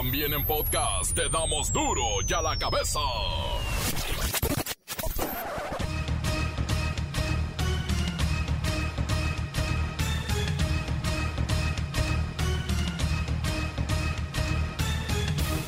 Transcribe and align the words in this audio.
También 0.00 0.32
en 0.32 0.44
podcast 0.44 1.12
te 1.12 1.28
damos 1.28 1.72
duro 1.72 2.04
y 2.24 2.32
a 2.32 2.40
la 2.40 2.56
cabeza. 2.56 3.00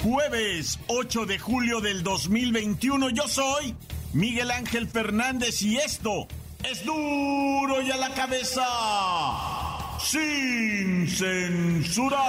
Jueves 0.00 0.78
8 0.86 1.26
de 1.26 1.38
julio 1.40 1.80
del 1.80 2.04
2021 2.04 3.10
yo 3.10 3.26
soy 3.26 3.74
Miguel 4.12 4.52
Ángel 4.52 4.86
Fernández 4.86 5.60
y 5.62 5.78
esto 5.78 6.28
es 6.62 6.84
duro 6.84 7.82
y 7.82 7.90
a 7.90 7.96
la 7.96 8.14
cabeza 8.14 8.64
sin 9.98 11.08
censura. 11.08 12.22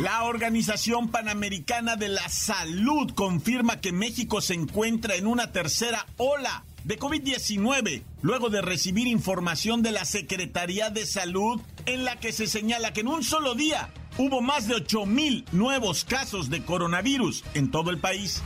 La 0.00 0.24
Organización 0.24 1.08
Panamericana 1.08 1.96
de 1.96 2.08
la 2.08 2.28
Salud 2.28 3.12
confirma 3.14 3.80
que 3.80 3.92
México 3.92 4.42
se 4.42 4.52
encuentra 4.52 5.14
en 5.14 5.26
una 5.26 5.52
tercera 5.52 6.04
ola 6.18 6.66
de 6.84 6.98
COVID-19, 6.98 8.02
luego 8.20 8.50
de 8.50 8.60
recibir 8.60 9.06
información 9.06 9.82
de 9.82 9.92
la 9.92 10.04
Secretaría 10.04 10.90
de 10.90 11.06
Salud 11.06 11.62
en 11.86 12.04
la 12.04 12.20
que 12.20 12.32
se 12.32 12.46
señala 12.46 12.92
que 12.92 13.00
en 13.00 13.08
un 13.08 13.24
solo 13.24 13.54
día 13.54 13.88
hubo 14.18 14.42
más 14.42 14.68
de 14.68 14.74
8 14.74 15.06
mil 15.06 15.46
nuevos 15.52 16.04
casos 16.04 16.50
de 16.50 16.62
coronavirus 16.62 17.42
en 17.54 17.70
todo 17.70 17.90
el 17.90 17.96
país. 17.96 18.42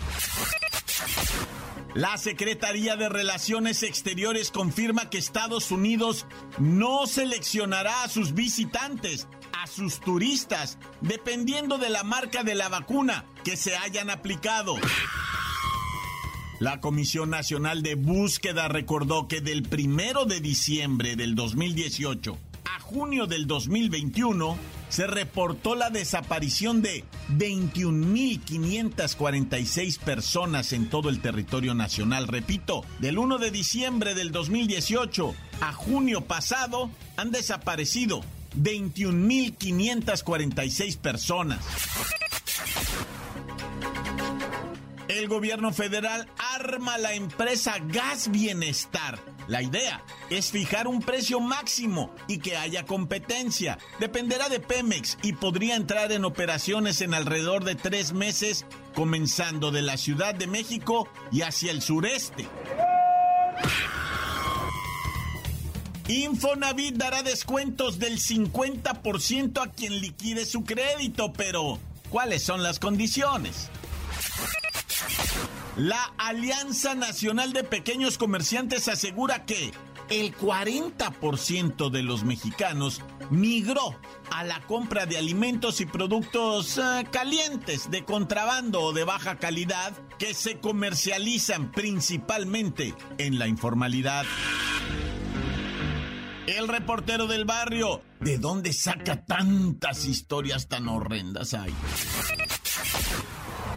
La 1.95 2.17
Secretaría 2.17 2.95
de 2.95 3.09
Relaciones 3.09 3.83
Exteriores 3.83 4.53
confirma 4.53 5.11
que 5.11 5.19
Estados 5.19 5.73
Unidos 5.73 6.27
no 6.61 7.09
seleccionará 7.09 8.05
a 8.05 8.09
sus 8.09 8.35
visitantes 8.35 9.27
a 9.61 9.67
sus 9.67 10.01
turistas, 10.01 10.79
dependiendo 11.03 11.77
de 11.77 11.91
la 11.91 12.03
marca 12.03 12.43
de 12.45 12.55
la 12.55 12.71
vacuna 12.71 13.27
que 13.45 13.57
se 13.57 13.77
hayan 13.77 14.09
aplicado. 14.09 14.77
La 16.59 16.81
Comisión 16.81 17.29
Nacional 17.31 17.83
de 17.83 17.95
Búsqueda 17.95 18.69
recordó 18.69 19.29
que 19.29 19.41
del 19.41 19.63
primero 19.63 20.25
de 20.25 20.41
diciembre 20.41 21.17
del 21.17 21.35
2018 21.35 22.39
a 22.65 22.81
junio 22.81 23.27
del 23.27 23.47
2021 23.47 24.59
se 24.89 25.07
reportó 25.07 25.75
la 25.75 25.91
desaparición 25.91 26.83
de 26.83 27.05
21.546 27.31 29.99
personas 29.99 30.73
en 30.73 30.89
todo 30.89 31.09
el 31.09 31.21
territorio 31.21 31.75
nacional. 31.75 32.29
Repito, 32.29 32.85
del 32.99 33.19
1 33.19 33.39
de 33.39 33.51
diciembre 33.51 34.15
del 34.15 34.33
2018 34.33 35.35
a 35.61 35.73
junio 35.73 36.23
pasado 36.23 36.91
han 37.17 37.31
desaparecido 37.31 38.23
21.546 38.57 40.99
personas. 40.99 41.65
El 45.09 45.29
gobierno 45.29 45.73
federal 45.73 46.29
arma 46.55 46.97
la 46.97 47.15
empresa 47.15 47.75
Gas 47.89 48.31
Bienestar. 48.31 49.19
La 49.49 49.61
idea 49.61 50.05
es 50.31 50.53
fijar 50.53 50.87
un 50.87 51.03
precio 51.03 51.41
máximo 51.41 52.15
y 52.29 52.39
que 52.39 52.57
haya 52.57 52.87
competencia. 52.87 53.77
Dependerá 53.99 54.49
de 54.49 54.61
Pemex 54.61 55.19
y 55.23 55.33
podría 55.33 55.75
entrar 55.75 56.13
en 56.13 56.25
operaciones 56.25 57.01
en 57.01 57.13
alrededor 57.13 57.65
de 57.65 57.75
tres 57.75 58.13
meses, 58.13 58.65
comenzando 58.95 59.73
de 59.73 59.83
la 59.83 59.97
Ciudad 59.97 60.33
de 60.35 60.47
México 60.47 61.09
y 61.33 61.43
hacia 61.43 61.73
el 61.73 61.83
sureste. 61.83 62.47
Infonavit 66.11 66.97
dará 66.97 67.23
descuentos 67.23 68.01
del 68.01 68.19
50% 68.19 69.63
a 69.63 69.71
quien 69.71 70.01
liquide 70.01 70.45
su 70.45 70.65
crédito, 70.65 71.33
pero 71.33 71.79
¿cuáles 72.11 72.43
son 72.43 72.65
las 72.65 72.81
condiciones? 72.81 73.69
La 75.77 76.13
Alianza 76.19 76.97
Nacional 76.97 77.53
de 77.53 77.63
Pequeños 77.63 78.19
Comerciantes 78.19 78.89
asegura 78.89 79.47
que 79.47 79.71
el 80.09 80.37
40% 80.37 81.91
de 81.91 82.03
los 82.03 82.25
mexicanos 82.25 83.03
migró 83.31 83.97
a 84.33 84.43
la 84.43 84.61
compra 84.67 85.07
de 85.07 85.17
alimentos 85.17 85.81
y 85.81 85.87
productos 85.87 86.77
uh, 86.79 87.05
calientes 87.13 87.89
de 87.89 88.05
contrabando 88.05 88.81
o 88.81 88.93
de 88.93 89.05
baja 89.05 89.39
calidad 89.39 89.93
que 90.19 90.35
se 90.35 90.59
comercializan 90.59 91.71
principalmente 91.71 92.97
en 93.19 93.39
la 93.39 93.47
informalidad. 93.47 94.27
El 96.47 96.69
reportero 96.69 97.27
del 97.27 97.45
barrio. 97.45 98.03
¿De 98.21 98.39
dónde 98.39 98.73
saca 98.73 99.25
tantas 99.25 100.05
historias 100.05 100.69
tan 100.69 100.89
horrendas 100.89 101.55
hay? 101.55 101.75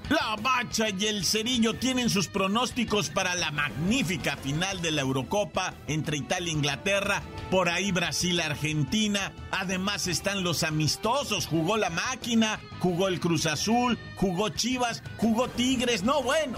La 0.10 0.36
Bacha 0.36 0.90
y 0.90 1.06
el 1.06 1.26
Cerillo 1.26 1.76
tienen 1.76 2.10
sus 2.10 2.28
pronósticos 2.28 3.10
para 3.10 3.36
la 3.36 3.52
magnífica 3.52 4.36
final 4.36 4.82
de 4.82 4.92
la 4.92 5.02
Eurocopa 5.02 5.74
entre 5.88 6.18
Italia 6.18 6.50
e 6.50 6.56
Inglaterra, 6.56 7.24
por 7.50 7.70
ahí 7.70 7.92
Brasil, 7.92 8.40
Argentina. 8.42 9.32
Además 9.52 10.08
están 10.08 10.44
los 10.44 10.64
amistosos, 10.64 11.48
jugó 11.48 11.78
la 11.78 11.90
máquina, 11.90 12.60
jugó 12.80 13.08
el 13.08 13.20
Cruz 13.20 13.46
Azul, 13.46 13.98
jugó 14.18 14.50
Chivas, 14.50 15.02
jugó 15.18 15.48
Tigres, 15.48 16.04
no 16.04 16.22
bueno. 16.22 16.58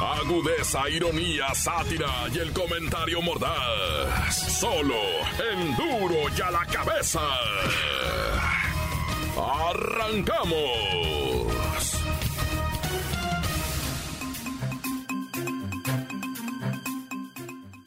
Agudeza, 0.00 0.88
ironía, 0.90 1.54
sátira 1.54 2.10
y 2.32 2.38
el 2.38 2.52
comentario 2.52 3.22
mordaz. 3.22 4.58
Solo 4.58 4.96
en 5.52 5.76
duro 5.76 6.16
y 6.36 6.40
a 6.40 6.50
la 6.50 6.66
cabeza. 6.66 7.20
¡Arrancamos! 9.36 10.54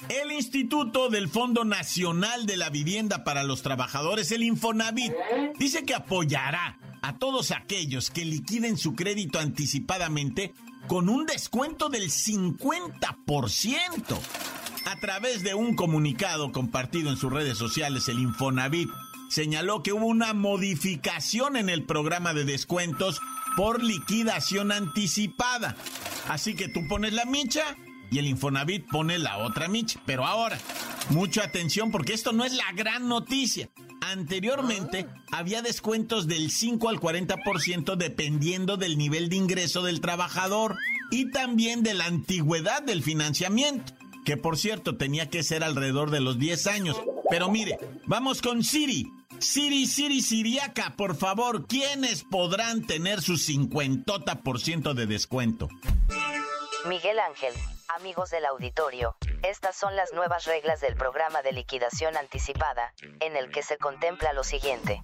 El 0.07 0.31
Instituto 0.31 1.09
del 1.09 1.27
Fondo 1.27 1.65
Nacional 1.65 2.45
de 2.45 2.55
la 2.55 2.69
Vivienda 2.69 3.25
para 3.25 3.43
los 3.43 3.61
Trabajadores, 3.61 4.31
el 4.31 4.43
Infonavit, 4.43 5.13
dice 5.59 5.83
que 5.85 5.93
apoyará 5.93 6.79
a 7.01 7.17
todos 7.17 7.51
aquellos 7.51 8.09
que 8.09 8.23
liquiden 8.25 8.77
su 8.77 8.95
crédito 8.95 9.39
anticipadamente 9.39 10.53
con 10.87 11.09
un 11.09 11.25
descuento 11.25 11.89
del 11.89 12.09
50%. 12.09 14.17
A 14.85 14.99
través 14.99 15.43
de 15.43 15.53
un 15.53 15.75
comunicado 15.75 16.51
compartido 16.51 17.09
en 17.09 17.17
sus 17.17 17.31
redes 17.31 17.57
sociales, 17.57 18.07
el 18.07 18.19
Infonavit 18.19 18.89
señaló 19.29 19.83
que 19.83 19.91
hubo 19.91 20.05
una 20.05 20.33
modificación 20.33 21.57
en 21.57 21.69
el 21.69 21.83
programa 21.83 22.33
de 22.33 22.45
descuentos 22.45 23.19
por 23.57 23.83
liquidación 23.83 24.71
anticipada. 24.71 25.75
Así 26.29 26.55
que 26.55 26.69
tú 26.69 26.87
pones 26.87 27.13
la 27.13 27.25
micha 27.25 27.75
y 28.09 28.19
el 28.19 28.27
Infonavit 28.27 28.87
pone 28.87 29.19
la 29.19 29.39
otra 29.39 29.67
micha. 29.67 29.99
Pero 30.05 30.25
ahora, 30.25 30.57
mucha 31.09 31.43
atención 31.43 31.91
porque 31.91 32.13
esto 32.13 32.31
no 32.31 32.45
es 32.45 32.53
la 32.53 32.71
gran 32.73 33.09
noticia. 33.09 33.69
Anteriormente 34.07 35.05
había 35.33 35.61
descuentos 35.61 36.27
del 36.27 36.49
5 36.49 36.87
al 36.87 36.97
40% 36.97 37.97
dependiendo 37.97 38.77
del 38.77 38.97
nivel 38.97 39.27
de 39.27 39.35
ingreso 39.35 39.83
del 39.83 39.99
trabajador 39.99 40.77
y 41.11 41.29
también 41.31 41.83
de 41.83 41.93
la 41.93 42.05
antigüedad 42.05 42.81
del 42.81 43.03
financiamiento, 43.03 43.91
que 44.23 44.37
por 44.37 44.57
cierto 44.57 44.95
tenía 44.95 45.29
que 45.29 45.43
ser 45.43 45.61
alrededor 45.61 46.09
de 46.09 46.21
los 46.21 46.39
10 46.39 46.67
años. 46.67 47.01
Pero 47.29 47.49
mire, 47.49 47.79
vamos 48.05 48.41
con 48.41 48.63
Siri. 48.63 49.11
Siri, 49.39 49.85
Siri, 49.85 50.21
Siriaca, 50.21 50.95
por 50.95 51.17
favor, 51.17 51.67
¿quiénes 51.67 52.23
podrán 52.23 52.87
tener 52.87 53.21
su 53.21 53.33
50% 53.33 54.93
de 54.93 55.05
descuento? 55.05 55.67
Miguel 56.87 57.19
Ángel, 57.19 57.53
amigos 57.99 58.29
del 58.29 58.45
auditorio, 58.45 59.17
estas 59.43 59.75
son 59.75 59.95
las 59.95 60.13
nuevas 60.13 60.45
reglas 60.45 60.81
del 60.81 60.95
programa 60.95 61.41
de 61.41 61.51
liquidación 61.51 62.17
anticipada, 62.17 62.93
en 63.19 63.35
el 63.35 63.51
que 63.51 63.63
se 63.63 63.77
contempla 63.77 64.33
lo 64.33 64.43
siguiente. 64.43 65.01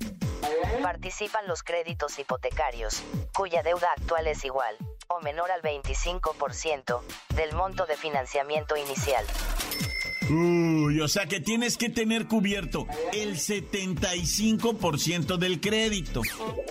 Participan 0.82 1.48
los 1.48 1.64
créditos 1.64 2.20
hipotecarios, 2.20 3.02
cuya 3.34 3.64
deuda 3.64 3.90
actual 3.98 4.28
es 4.28 4.44
igual, 4.44 4.76
o 5.08 5.22
menor 5.22 5.52
al 5.52 5.62
25%, 5.62 7.02
del 7.36 7.54
monto 7.54 7.86
de 7.86 7.96
financiamiento 7.96 8.76
inicial. 8.76 9.26
Uy, 10.30 11.02
o 11.02 11.08
sea 11.08 11.26
que 11.26 11.42
tienes 11.42 11.78
que 11.78 11.90
tener 11.90 12.28
cubierto 12.28 12.88
el 13.12 13.36
75% 13.36 15.38
del 15.38 15.60
crédito. 15.60 16.22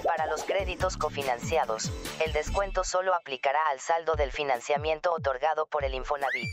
Para 0.05 0.27
los 0.27 0.43
créditos 0.45 0.97
cofinanciados, 0.97 1.93
el 2.25 2.33
descuento 2.33 2.83
solo 2.83 3.15
aplicará 3.15 3.61
al 3.71 3.79
saldo 3.79 4.15
del 4.15 4.33
financiamiento 4.33 5.13
otorgado 5.13 5.67
por 5.67 5.85
el 5.85 5.95
Infonavit. 5.95 6.51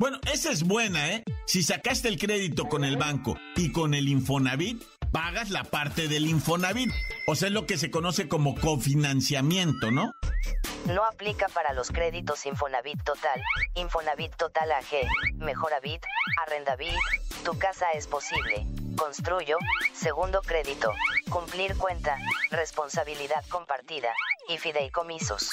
Bueno, 0.00 0.20
esa 0.32 0.52
es 0.52 0.62
buena, 0.62 1.10
¿eh? 1.10 1.24
Si 1.44 1.64
sacaste 1.64 2.06
el 2.06 2.20
crédito 2.20 2.66
con 2.66 2.84
el 2.84 2.96
banco 2.96 3.36
y 3.56 3.72
con 3.72 3.94
el 3.94 4.08
Infonavit, 4.08 4.80
pagas 5.10 5.50
la 5.50 5.64
parte 5.64 6.06
del 6.06 6.28
Infonavit. 6.28 6.92
O 7.26 7.34
sea, 7.34 7.48
es 7.48 7.54
lo 7.54 7.66
que 7.66 7.76
se 7.78 7.90
conoce 7.90 8.28
como 8.28 8.54
cofinanciamiento, 8.54 9.90
¿no? 9.90 10.12
No 10.86 11.04
aplica 11.04 11.48
para 11.48 11.72
los 11.72 11.90
créditos 11.90 12.46
Infonavit 12.46 13.02
Total, 13.02 13.42
Infonavit 13.74 14.36
Total 14.36 14.70
AG, 14.70 15.08
Mejoravit, 15.38 16.04
Arrendavit, 16.46 16.94
Tu 17.44 17.58
Casa 17.58 17.90
es 17.90 18.06
Posible, 18.06 18.68
Construyo, 18.96 19.58
Segundo 19.94 20.42
Crédito, 20.42 20.92
Cumplir 21.28 21.76
Cuenta, 21.76 22.18
Responsabilidad 22.52 23.44
Compartida 23.48 24.12
y 24.48 24.58
Fideicomisos. 24.58 25.50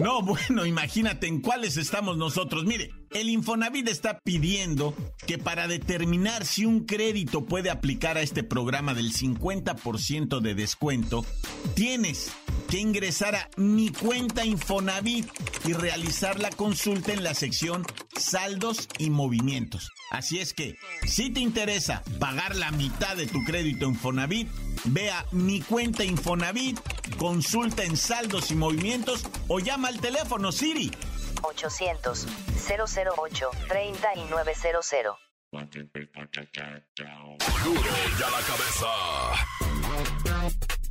No, 0.00 0.22
bueno, 0.48 0.66
imagínate 0.66 1.26
en 1.26 1.40
cuáles 1.40 1.76
estamos 1.76 2.16
nosotros. 2.16 2.64
Mire, 2.64 2.90
el 3.10 3.28
Infonavit 3.28 3.88
está 3.88 4.18
pidiendo 4.20 4.94
que 5.26 5.38
para 5.38 5.68
determinar 5.68 6.44
si 6.44 6.64
un 6.64 6.86
crédito 6.86 7.44
puede 7.44 7.70
aplicar 7.70 8.16
a 8.16 8.22
este 8.22 8.42
programa 8.42 8.94
del 8.94 9.12
50% 9.12 10.40
de 10.40 10.54
descuento, 10.54 11.24
tienes 11.74 12.32
que 12.70 12.78
ingresar 12.78 13.34
a 13.34 13.48
mi 13.56 13.90
cuenta 13.90 14.44
Infonavit 14.44 15.28
y 15.64 15.72
realizar 15.72 16.38
la 16.38 16.50
consulta 16.50 17.12
en 17.12 17.24
la 17.24 17.34
sección 17.34 17.84
saldos 18.16 18.88
y 18.98 19.10
movimientos. 19.10 19.90
Así 20.10 20.38
es 20.38 20.54
que, 20.54 20.76
si 21.04 21.30
te 21.30 21.40
interesa 21.40 22.02
pagar 22.20 22.54
la 22.54 22.70
mitad 22.70 23.16
de 23.16 23.26
tu 23.26 23.42
crédito 23.44 23.86
Infonavit, 23.86 24.48
ve 24.84 25.10
a 25.10 25.26
mi 25.32 25.60
cuenta 25.60 26.04
Infonavit, 26.04 26.78
consulta 27.18 27.82
en 27.82 27.96
saldos 27.96 28.52
y 28.52 28.54
movimientos 28.54 29.24
o 29.48 29.58
llama 29.58 29.88
al 29.88 30.00
teléfono 30.00 30.52
Siri 30.52 30.92
800 31.42 32.26
008 32.68 33.50
3900. 33.68 35.16
Duro 37.64 37.82
ya 38.18 38.30
la 38.30 38.40
cabeza. 38.46 38.86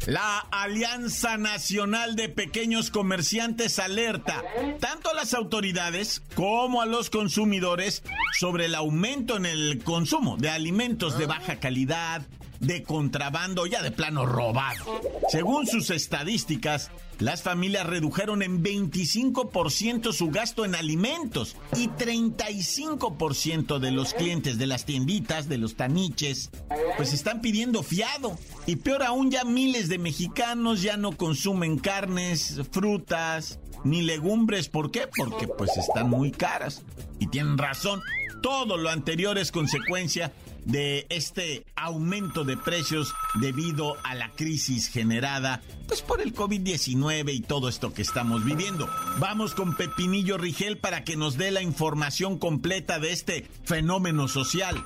La 0.05 0.39
Alianza 0.51 1.37
Nacional 1.37 2.15
de 2.15 2.29
Pequeños 2.29 2.89
Comerciantes 2.89 3.79
alerta 3.79 4.43
tanto 4.79 5.09
a 5.09 5.13
las 5.13 5.33
autoridades 5.33 6.21
como 6.35 6.81
a 6.81 6.85
los 6.85 7.09
consumidores 7.09 8.01
sobre 8.39 8.65
el 8.65 8.75
aumento 8.75 9.35
en 9.35 9.45
el 9.45 9.83
consumo 9.83 10.37
de 10.37 10.49
alimentos 10.49 11.17
de 11.17 11.25
baja 11.25 11.59
calidad, 11.59 12.21
de 12.59 12.83
contrabando, 12.83 13.65
ya 13.65 13.81
de 13.81 13.91
plano 13.91 14.25
robado. 14.25 15.01
Según 15.29 15.67
sus 15.67 15.89
estadísticas, 15.89 16.91
las 17.19 17.43
familias 17.43 17.85
redujeron 17.85 18.41
en 18.41 18.63
25% 18.63 20.13
su 20.13 20.29
gasto 20.29 20.63
en 20.63 20.75
alimentos 20.75 21.55
y 21.75 21.87
35% 21.87 23.79
de 23.79 23.91
los 23.91 24.13
clientes 24.13 24.57
de 24.57 24.67
las 24.67 24.85
tienditas, 24.85 25.49
de 25.49 25.57
los 25.57 25.75
taniches, 25.75 26.49
pues 26.95 27.13
están 27.13 27.41
pidiendo 27.41 27.83
fiado. 27.83 28.37
Y 28.65 28.77
peor 28.77 29.03
aún, 29.03 29.31
ya 29.31 29.43
miles 29.43 29.89
de 29.89 29.97
mexicanos 29.97 30.81
ya 30.81 30.95
no 30.95 31.17
consumen 31.17 31.77
carnes, 31.77 32.61
frutas, 32.71 33.59
ni 33.83 34.01
legumbres. 34.01 34.69
¿Por 34.69 34.91
qué? 34.91 35.07
Porque 35.15 35.47
pues 35.47 35.75
están 35.77 36.09
muy 36.09 36.31
caras. 36.31 36.83
Y 37.19 37.27
tienen 37.27 37.57
razón. 37.57 38.01
Todo 38.41 38.77
lo 38.77 38.89
anterior 38.89 39.37
es 39.37 39.51
consecuencia 39.51 40.31
de 40.65 41.05
este 41.09 41.65
aumento 41.75 42.43
de 42.43 42.57
precios 42.57 43.13
debido 43.35 43.97
a 44.03 44.15
la 44.15 44.29
crisis 44.31 44.87
generada 44.89 45.61
pues 45.87 46.01
por 46.01 46.21
el 46.21 46.35
COVID-19 46.35 47.33
y 47.33 47.41
todo 47.41 47.69
esto 47.69 47.93
que 47.93 48.01
estamos 48.01 48.45
viviendo. 48.45 48.89
Vamos 49.17 49.55
con 49.55 49.75
Pepinillo 49.75 50.37
Rigel 50.37 50.77
para 50.77 51.03
que 51.03 51.15
nos 51.15 51.37
dé 51.37 51.51
la 51.51 51.61
información 51.61 52.37
completa 52.37 52.99
de 52.99 53.11
este 53.11 53.47
fenómeno 53.63 54.27
social. 54.27 54.85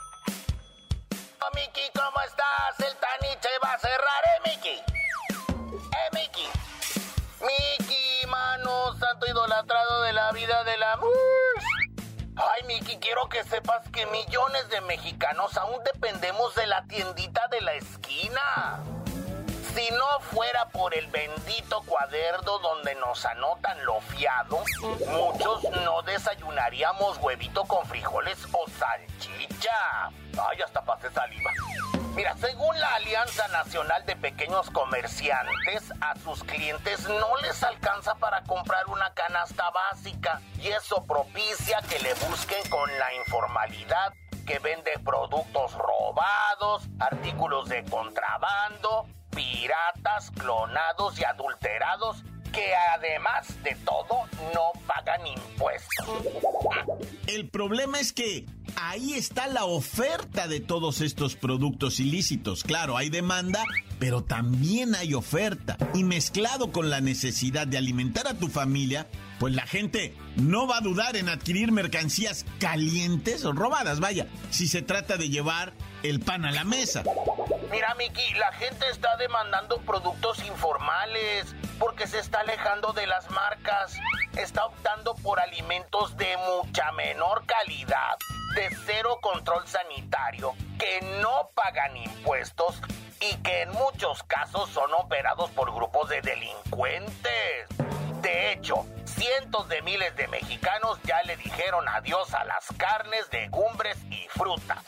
Miki, 1.55 1.81
¿cómo 1.93 2.19
estás? 2.25 2.79
El 2.79 2.97
taniche 2.97 3.49
va 3.63 3.73
a 3.73 3.79
cerrar, 3.79 4.23
¿eh, 4.25 4.49
Miki? 4.49 4.92
Ay, 12.55 12.61
Miki, 12.67 12.97
quiero 12.97 13.27
que 13.29 13.43
sepas 13.45 13.81
que 13.89 14.05
millones 14.07 14.69
de 14.69 14.79
mexicanos 14.81 15.57
aún 15.57 15.83
dependemos 15.83 16.53
de 16.53 16.67
la 16.67 16.83
tiendita 16.83 17.47
de 17.47 17.61
la 17.61 17.73
esquina. 17.73 18.79
Si 19.73 19.89
no 19.89 20.19
fuera 20.19 20.69
por 20.69 20.95
el 20.95 21.07
bendito 21.07 21.81
cuaderno 21.81 22.59
donde 22.59 22.93
nos 22.95 23.25
anotan 23.25 23.83
lo 23.85 23.99
fiado, 24.01 24.61
muchos 25.07 25.63
no 25.83 26.03
desayunaríamos 26.03 27.17
huevito 27.17 27.63
con 27.63 27.87
frijoles 27.87 28.37
o 28.51 28.69
salchicha. 28.69 30.11
Ay, 30.37 30.61
hasta 30.63 30.85
pasé 30.85 31.09
saliva. 31.09 31.51
Mira, 32.13 32.37
según 32.37 32.79
la 32.79 32.93
Alianza 32.93 33.47
Nacional 33.47 34.05
de 34.05 34.15
Pequeños 34.15 34.69
Comerciantes, 34.69 35.82
a 36.03 36.19
sus 36.19 36.43
clientes 36.43 37.07
no 37.07 37.37
les 37.41 37.63
alcanza 37.63 38.15
para 38.15 38.43
comprar 38.43 38.87
una 38.87 39.13
canasta 39.13 39.69
básica 39.71 40.41
y 40.59 40.67
eso 40.67 41.05
propicia 41.05 41.79
que 41.89 41.99
le 41.99 42.13
busquen 42.15 42.67
con 42.69 42.89
la 42.99 43.13
informalidad 43.13 44.13
que 44.45 44.59
vende 44.59 44.91
productos 45.05 45.73
robados, 45.73 46.83
artículos 46.99 47.69
de 47.69 47.85
contrabando, 47.85 49.07
piratas, 49.33 50.31
clonados 50.31 51.17
y 51.19 51.23
adulterados 51.23 52.23
que 52.51 52.75
además 52.75 53.63
de 53.63 53.75
todo 53.85 54.25
no 54.53 54.71
pagan 54.85 55.25
impuestos. 55.25 56.07
El 57.27 57.49
problema 57.49 57.99
es 57.99 58.11
que 58.11 58.45
ahí 58.75 59.13
está 59.13 59.47
la 59.47 59.65
oferta 59.65 60.47
de 60.47 60.59
todos 60.59 61.01
estos 61.01 61.35
productos 61.35 61.99
ilícitos. 61.99 62.63
Claro, 62.63 62.97
hay 62.97 63.09
demanda, 63.09 63.63
pero 63.99 64.23
también 64.23 64.95
hay 64.95 65.13
oferta. 65.13 65.77
Y 65.93 66.03
mezclado 66.03 66.71
con 66.71 66.89
la 66.89 67.01
necesidad 67.01 67.67
de 67.67 67.77
alimentar 67.77 68.27
a 68.27 68.33
tu 68.33 68.47
familia, 68.47 69.07
pues 69.39 69.53
la 69.53 69.65
gente 69.65 70.15
no 70.35 70.67
va 70.67 70.77
a 70.77 70.81
dudar 70.81 71.15
en 71.15 71.29
adquirir 71.29 71.71
mercancías 71.71 72.45
calientes 72.59 73.45
o 73.45 73.51
robadas, 73.51 73.99
vaya, 73.99 74.27
si 74.49 74.67
se 74.67 74.81
trata 74.81 75.17
de 75.17 75.29
llevar 75.29 75.73
el 76.03 76.19
pan 76.19 76.45
a 76.45 76.51
la 76.51 76.63
mesa. 76.63 77.03
Mira, 77.71 77.95
Miki, 77.95 78.33
la 78.35 78.51
gente 78.53 78.85
está 78.91 79.15
demandando 79.17 79.77
productos 79.81 80.43
informales 80.45 81.55
porque 81.79 82.07
se 82.07 82.19
está 82.19 82.41
alejando 82.41 82.93
de 82.93 83.07
las 83.07 83.29
marcas. 83.31 83.97
Está 84.37 84.65
optando 84.65 85.15
por 85.15 85.39
alimentos 85.39 86.15
de 86.17 86.35
mucha 86.37 86.91
menor 86.93 87.45
calidad, 87.45 88.15
de 88.53 88.69
cero 88.85 89.19
control 89.21 89.67
sanitario, 89.67 90.53
que 90.77 91.01
no 91.21 91.49
pagan 91.55 91.95
impuestos 91.97 92.81
y 93.19 93.35
que 93.37 93.61
en 93.61 93.71
muchos 93.71 94.23
casos 94.23 94.69
son 94.69 94.93
operados 94.93 95.49
por 95.51 95.73
grupos 95.73 96.09
de 96.09 96.21
delincuentes. 96.21 97.67
De 98.21 98.53
hecho, 98.53 98.85
cientos 99.05 99.67
de 99.69 99.81
miles 99.81 100.15
de 100.15 100.27
mexicanos 100.27 100.99
ya 101.03 101.21
le 101.23 101.35
dijeron 101.37 101.87
adiós 101.87 102.33
a 102.33 102.43
las 102.45 102.65
carnes, 102.77 103.27
legumbres 103.31 103.97
y 104.09 104.27
frutas. 104.29 104.83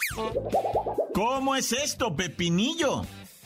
¿Cómo 1.13 1.55
es 1.55 1.71
esto, 1.71 2.15
Pepinillo? 2.15 3.01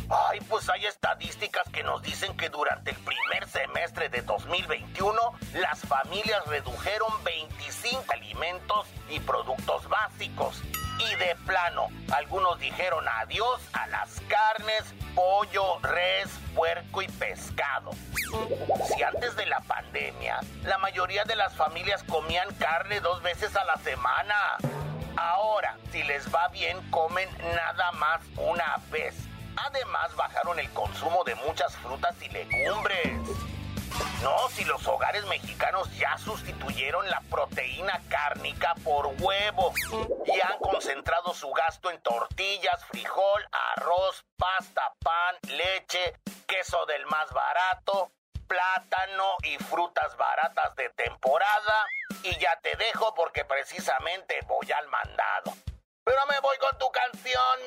Ay, 0.09 0.39
pues 0.49 0.67
hay 0.69 0.87
estadísticas 0.87 1.69
que 1.69 1.83
nos 1.83 2.01
dicen 2.01 2.35
que 2.35 2.49
durante 2.49 2.89
el 2.89 2.97
primer 2.97 3.47
semestre 3.47 4.09
de 4.09 4.23
2021 4.23 5.15
las 5.53 5.81
familias 5.81 6.43
redujeron 6.47 7.11
25 7.23 8.03
alimentos 8.11 8.87
y 9.09 9.19
productos 9.19 9.87
básicos. 9.87 10.63
Y 10.97 11.15
de 11.15 11.35
plano, 11.45 11.89
algunos 12.11 12.59
dijeron 12.59 13.07
adiós 13.07 13.61
a 13.73 13.85
las 13.87 14.19
carnes, 14.21 14.83
pollo, 15.13 15.79
res, 15.81 16.27
puerco 16.55 17.03
y 17.03 17.07
pescado. 17.07 17.91
Si 18.87 19.03
antes 19.03 19.35
de 19.35 19.45
la 19.45 19.59
pandemia, 19.59 20.39
la 20.63 20.79
mayoría 20.79 21.23
de 21.23 21.35
las 21.35 21.55
familias 21.55 22.03
comían 22.03 22.51
carne 22.55 22.99
dos 22.99 23.21
veces 23.21 23.55
a 23.55 23.63
la 23.63 23.77
semana. 23.77 24.57
Ahora, 25.15 25.77
si 25.91 26.01
les 26.01 26.33
va 26.33 26.47
bien, 26.47 26.77
comen 26.89 27.29
nada 27.53 27.91
más 27.91 28.21
una 28.37 28.77
vez. 28.89 29.28
Además, 29.55 30.15
bajaron 30.15 30.59
el 30.59 30.69
consumo 30.71 31.23
de 31.23 31.35
muchas 31.35 31.75
frutas 31.77 32.15
y 32.21 32.29
legumbres. 32.29 33.19
No, 34.21 34.49
si 34.49 34.65
los 34.65 34.85
hogares 34.87 35.25
mexicanos 35.25 35.89
ya 35.97 36.17
sustituyeron 36.17 37.09
la 37.09 37.21
proteína 37.29 38.01
cárnica 38.09 38.75
por 38.83 39.07
huevo 39.19 39.73
y 40.25 40.39
han 40.41 40.57
concentrado 40.59 41.33
su 41.33 41.49
gasto 41.51 41.89
en 41.89 42.01
tortillas, 42.01 42.85
frijol, 42.85 43.47
arroz, 43.75 44.25
pasta, 44.37 44.93
pan, 45.03 45.35
leche, 45.43 46.19
queso 46.47 46.85
del 46.85 47.05
más 47.07 47.31
barato, 47.31 48.11
plátano 48.47 49.35
y 49.43 49.57
frutas 49.63 50.15
baratas 50.17 50.75
de 50.75 50.89
temporada. 50.89 51.85
Y 52.23 52.37
ya 52.39 52.59
te 52.61 52.75
dejo 52.75 53.13
porque 53.15 53.45
precisamente 53.45 54.39
voy 54.47 54.69
al 54.71 54.87
mandado. 54.87 55.53
Pero 56.03 56.25
me 56.25 56.39
voy 56.39 56.57
con 56.57 56.77
tu 56.77 56.91
canción. 56.91 57.63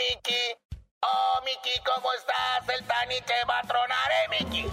Mickey, 1.52 1.80
¿cómo 1.85 2.09
estás? 2.14 2.78
El 2.78 2.87
taniche 2.87 3.35
va 3.47 3.59
a 3.59 3.62
tronar, 3.62 4.11
¿eh? 4.11 4.25
¿Eh, 4.25 4.44
Mickey? 4.44 4.66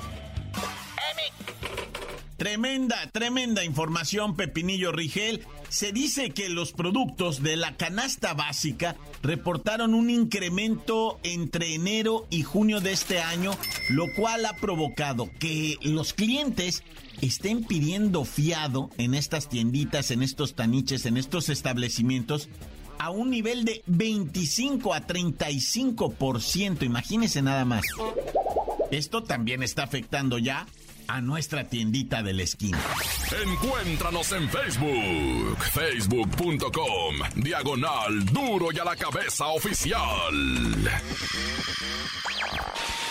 Tremenda, 2.38 3.10
tremenda 3.12 3.66
información, 3.66 4.38
Pepinillo 4.38 4.94
Rigel. 4.94 5.46
Se 5.68 5.92
dice 5.92 6.30
que 6.30 6.48
los 6.48 6.72
productos 6.72 7.44
de 7.44 7.58
la 7.58 7.76
canasta 7.76 8.34
básica 8.34 8.96
reportaron 9.22 9.94
un 9.94 10.10
incremento 10.10 11.20
entre 11.24 11.76
enero 11.76 12.28
y 12.30 12.44
junio 12.44 12.80
de 12.80 12.94
este 12.94 13.20
año, 13.20 13.52
lo 13.90 14.06
cual 14.16 14.46
ha 14.46 14.56
provocado 14.56 15.30
que 15.38 15.78
los 15.82 16.14
clientes 16.14 16.84
estén 17.22 17.66
pidiendo 17.66 18.24
fiado 18.24 18.90
en 18.98 19.16
estas 19.16 19.50
tienditas, 19.50 20.12
en 20.12 20.24
estos 20.24 20.56
taniches, 20.56 21.06
en 21.06 21.18
estos 21.18 21.50
establecimientos 21.50 22.48
a 23.00 23.10
un 23.10 23.30
nivel 23.32 23.66
de 23.66 23.82
25 23.88 24.94
a 24.94 25.08
35%. 25.08 26.84
Imagínense 26.84 27.42
nada 27.42 27.66
más. 27.66 27.86
Esto 28.92 29.24
también 29.24 29.64
está 29.64 29.84
afectando 29.84 30.38
ya 30.38 30.68
a 31.08 31.22
nuestra 31.22 31.64
tiendita 31.64 32.22
de 32.22 32.34
la 32.34 32.44
esquina. 32.44 32.80
Encuéntranos 33.44 34.32
en 34.32 34.48
Facebook, 34.50 35.58
facebook.com, 35.72 37.16
diagonal 37.36 38.26
duro 38.26 38.68
y 38.72 38.80
a 38.80 38.84
la 38.84 38.96
cabeza 38.96 39.48
oficial. 39.48 40.34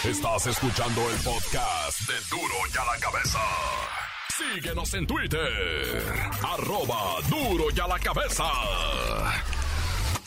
Estás 0.05 0.47
escuchando 0.47 1.01
el 1.11 1.17
podcast 1.23 2.01
de 2.09 2.15
duro 2.31 2.55
y 2.73 2.79
a 2.79 2.85
la 2.85 3.01
cabeza. 3.01 3.41
Síguenos 4.55 4.95
en 4.95 5.07
Twitter, 5.07 6.05
arroba 6.45 7.17
duro 7.29 7.65
y 7.75 7.81
a 7.81 7.89
la 7.89 7.99
cabeza. 7.99 8.45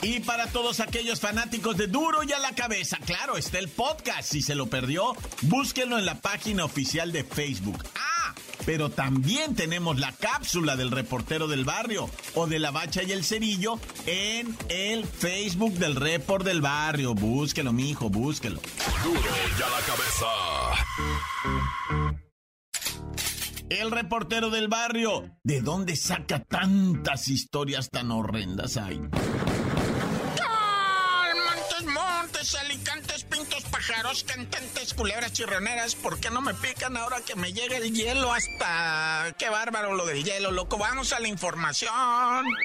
Y 0.01 0.19
para 0.21 0.47
todos 0.47 0.79
aquellos 0.79 1.19
fanáticos 1.19 1.77
de 1.77 1.85
Duro 1.85 2.23
y 2.23 2.31
a 2.31 2.39
la 2.39 2.55
cabeza, 2.55 2.97
claro, 3.05 3.37
está 3.37 3.59
el 3.59 3.69
podcast. 3.69 4.31
Si 4.31 4.41
se 4.41 4.55
lo 4.55 4.65
perdió, 4.67 5.15
búsquenlo 5.43 5.99
en 5.99 6.05
la 6.05 6.15
página 6.15 6.65
oficial 6.65 7.11
de 7.11 7.23
Facebook. 7.23 7.83
Ah, 7.95 8.33
pero 8.65 8.89
también 8.89 9.53
tenemos 9.55 9.99
la 9.99 10.11
cápsula 10.11 10.75
del 10.75 10.89
reportero 10.89 11.47
del 11.47 11.65
barrio 11.65 12.09
o 12.33 12.47
de 12.47 12.57
la 12.57 12.71
bacha 12.71 13.03
y 13.03 13.11
el 13.11 13.23
cerillo 13.23 13.79
en 14.07 14.57
el 14.69 15.05
Facebook 15.05 15.73
del 15.73 15.95
report 15.95 16.45
del 16.45 16.61
barrio. 16.61 17.13
Búsquelo, 17.13 17.71
mijo, 17.71 18.09
búsquelo. 18.09 18.59
Duro 19.03 19.19
y 19.19 19.61
a 19.61 19.69
la 19.69 19.81
cabeza. 19.85 20.25
El 23.69 23.91
reportero 23.91 24.49
del 24.49 24.67
barrio. 24.67 25.37
¿De 25.43 25.61
dónde 25.61 25.95
saca 25.95 26.43
tantas 26.43 27.27
historias 27.29 27.89
tan 27.89 28.11
horrendas 28.11 28.77
hay? 28.77 28.99
Alicantes, 32.41 33.00
pájaros, 34.01 34.23
cantantes, 34.23 34.93
culebras, 34.93 35.31
chirroneras, 35.31 35.95
¿por 35.95 36.19
qué 36.19 36.31
no 36.31 36.41
me 36.41 36.53
pican 36.55 36.97
ahora 36.97 37.21
que 37.21 37.35
me 37.35 37.53
llega 37.53 37.77
el 37.77 37.93
hielo 37.93 38.33
hasta... 38.33 39.33
Qué 39.37 39.49
bárbaro 39.49 39.93
lo 39.93 40.05
del 40.05 40.23
hielo, 40.23 40.51
loco. 40.51 40.77
Vamos 40.77 41.13
a 41.13 41.19
la 41.19 41.27
información. 41.27 41.91